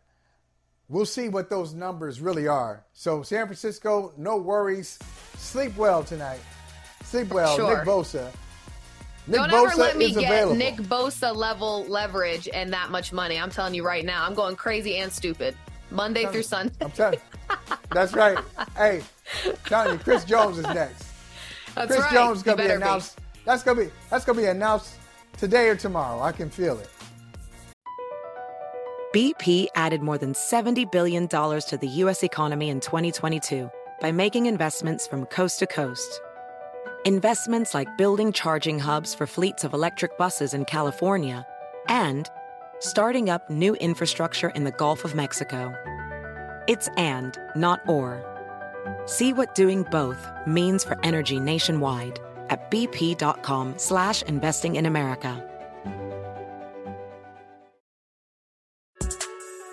[0.88, 2.84] we'll see what those numbers really are.
[2.92, 4.98] So, San Francisco, no worries.
[5.38, 6.40] Sleep well tonight.
[7.04, 7.56] Sleep well.
[7.56, 7.78] Sure.
[7.78, 8.30] Nick Bosa.
[9.28, 10.56] Nick Don't Bosa ever let me get available.
[10.56, 13.38] Nick Bosa level leverage and that much money.
[13.38, 15.54] I'm telling you right now, I'm going crazy and stupid.
[15.90, 16.74] Monday through Sunday.
[16.80, 17.56] I'm telling you.
[17.90, 18.38] That's right.
[18.76, 19.02] Hey,
[19.66, 21.04] telling you, Chris Jones is next.
[21.74, 22.12] That's Chris right.
[22.12, 22.82] Jones is gonna be better be.
[22.84, 23.18] announced.
[23.44, 24.94] That's gonna be that's gonna be announced
[25.36, 26.20] today or tomorrow.
[26.22, 26.90] I can feel it.
[29.14, 32.22] BP added more than $70 billion to the U.S.
[32.22, 33.70] economy in 2022
[34.02, 36.20] by making investments from coast to coast.
[37.08, 41.46] Investments like building charging hubs for fleets of electric buses in California
[41.88, 42.28] and
[42.80, 45.72] starting up new infrastructure in the Gulf of Mexico.
[46.68, 48.20] It's and, not or.
[49.06, 55.42] See what doing both means for energy nationwide at bp.com slash investing in America.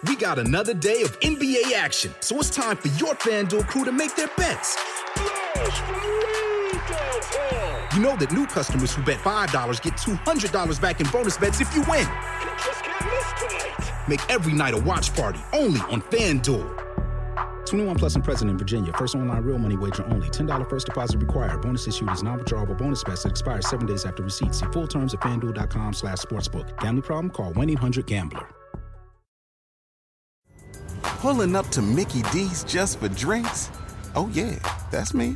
[0.07, 3.91] We got another day of NBA action, so it's time for your FanDuel crew to
[3.91, 4.77] make their bets.
[7.93, 11.73] You know that new customers who bet $5 get $200 back in bonus bets if
[11.73, 12.07] you win.
[14.07, 16.82] Make every night a watch party only on FanDuel.
[17.65, 18.93] 21 plus and present in Virginia.
[18.97, 20.30] First online real money wager only.
[20.30, 21.61] $10 first deposit required.
[21.61, 24.53] Bonus issued is non-withdrawable bonus bets that expires seven days after receipt.
[24.53, 26.78] See full terms at fanduel.com slash sportsbook.
[26.80, 27.32] Gambling problem?
[27.32, 28.47] Call 1-800-GAMBLER.
[31.01, 33.71] Pulling up to Mickey D's just for drinks?
[34.15, 34.59] Oh yeah,
[34.91, 35.36] that's me.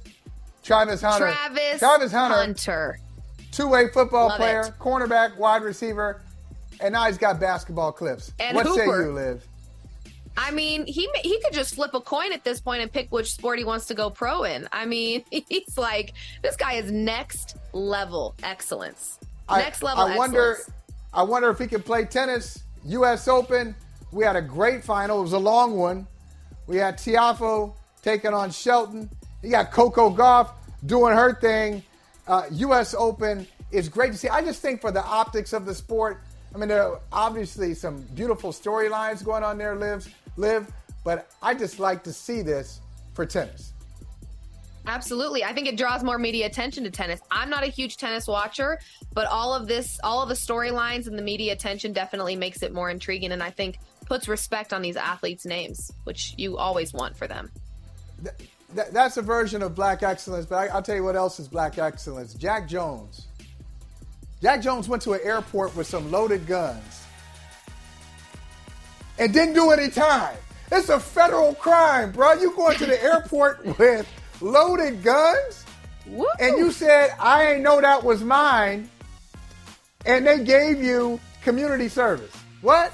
[0.63, 1.31] Travis Hunter.
[1.31, 2.35] Travis, Travis Hunter.
[2.35, 2.99] Hunter.
[3.51, 4.79] Two-way football Love player, it.
[4.79, 6.21] cornerback, wide receiver,
[6.79, 8.31] and now he's got basketball clips.
[8.39, 9.45] And what say you, Liv?
[10.37, 13.33] I mean, he he could just flip a coin at this point and pick which
[13.33, 14.67] sport he wants to go pro in.
[14.71, 19.19] I mean, he's like this guy is next level excellence.
[19.49, 20.51] Next level I wonder.
[20.51, 20.77] excellence.
[21.13, 22.63] I wonder if he can play tennis.
[22.85, 23.27] U.S.
[23.27, 23.75] Open.
[24.13, 25.19] We had a great final.
[25.19, 26.07] It was a long one.
[26.67, 29.09] We had Tiafoe taking on Shelton.
[29.41, 30.51] You got Coco Gauff
[30.85, 31.83] doing her thing.
[32.27, 32.93] Uh, U.S.
[32.97, 34.29] Open is great to see.
[34.29, 36.21] I just think for the optics of the sport.
[36.53, 39.75] I mean, there are obviously some beautiful storylines going on there.
[39.75, 40.71] Lives live,
[41.03, 42.81] but I just like to see this
[43.13, 43.73] for tennis.
[44.87, 45.43] Absolutely.
[45.43, 47.19] I think it draws more media attention to tennis.
[47.29, 48.79] I'm not a huge tennis watcher,
[49.13, 52.73] but all of this, all of the storylines and the media attention definitely makes it
[52.73, 57.15] more intriguing and I think puts respect on these athletes' names, which you always want
[57.15, 57.51] for them.
[58.75, 61.47] Th- that's a version of black excellence, but I, I'll tell you what else is
[61.47, 62.33] black excellence.
[62.33, 63.27] Jack Jones.
[64.41, 67.03] Jack Jones went to an airport with some loaded guns
[69.19, 70.35] and didn't do any time.
[70.71, 72.33] It's a federal crime, bro.
[72.33, 74.07] You going to the airport with
[74.39, 75.65] loaded guns,
[76.39, 78.89] and you said I ain't know that was mine,
[80.05, 82.33] and they gave you community service.
[82.61, 82.93] What?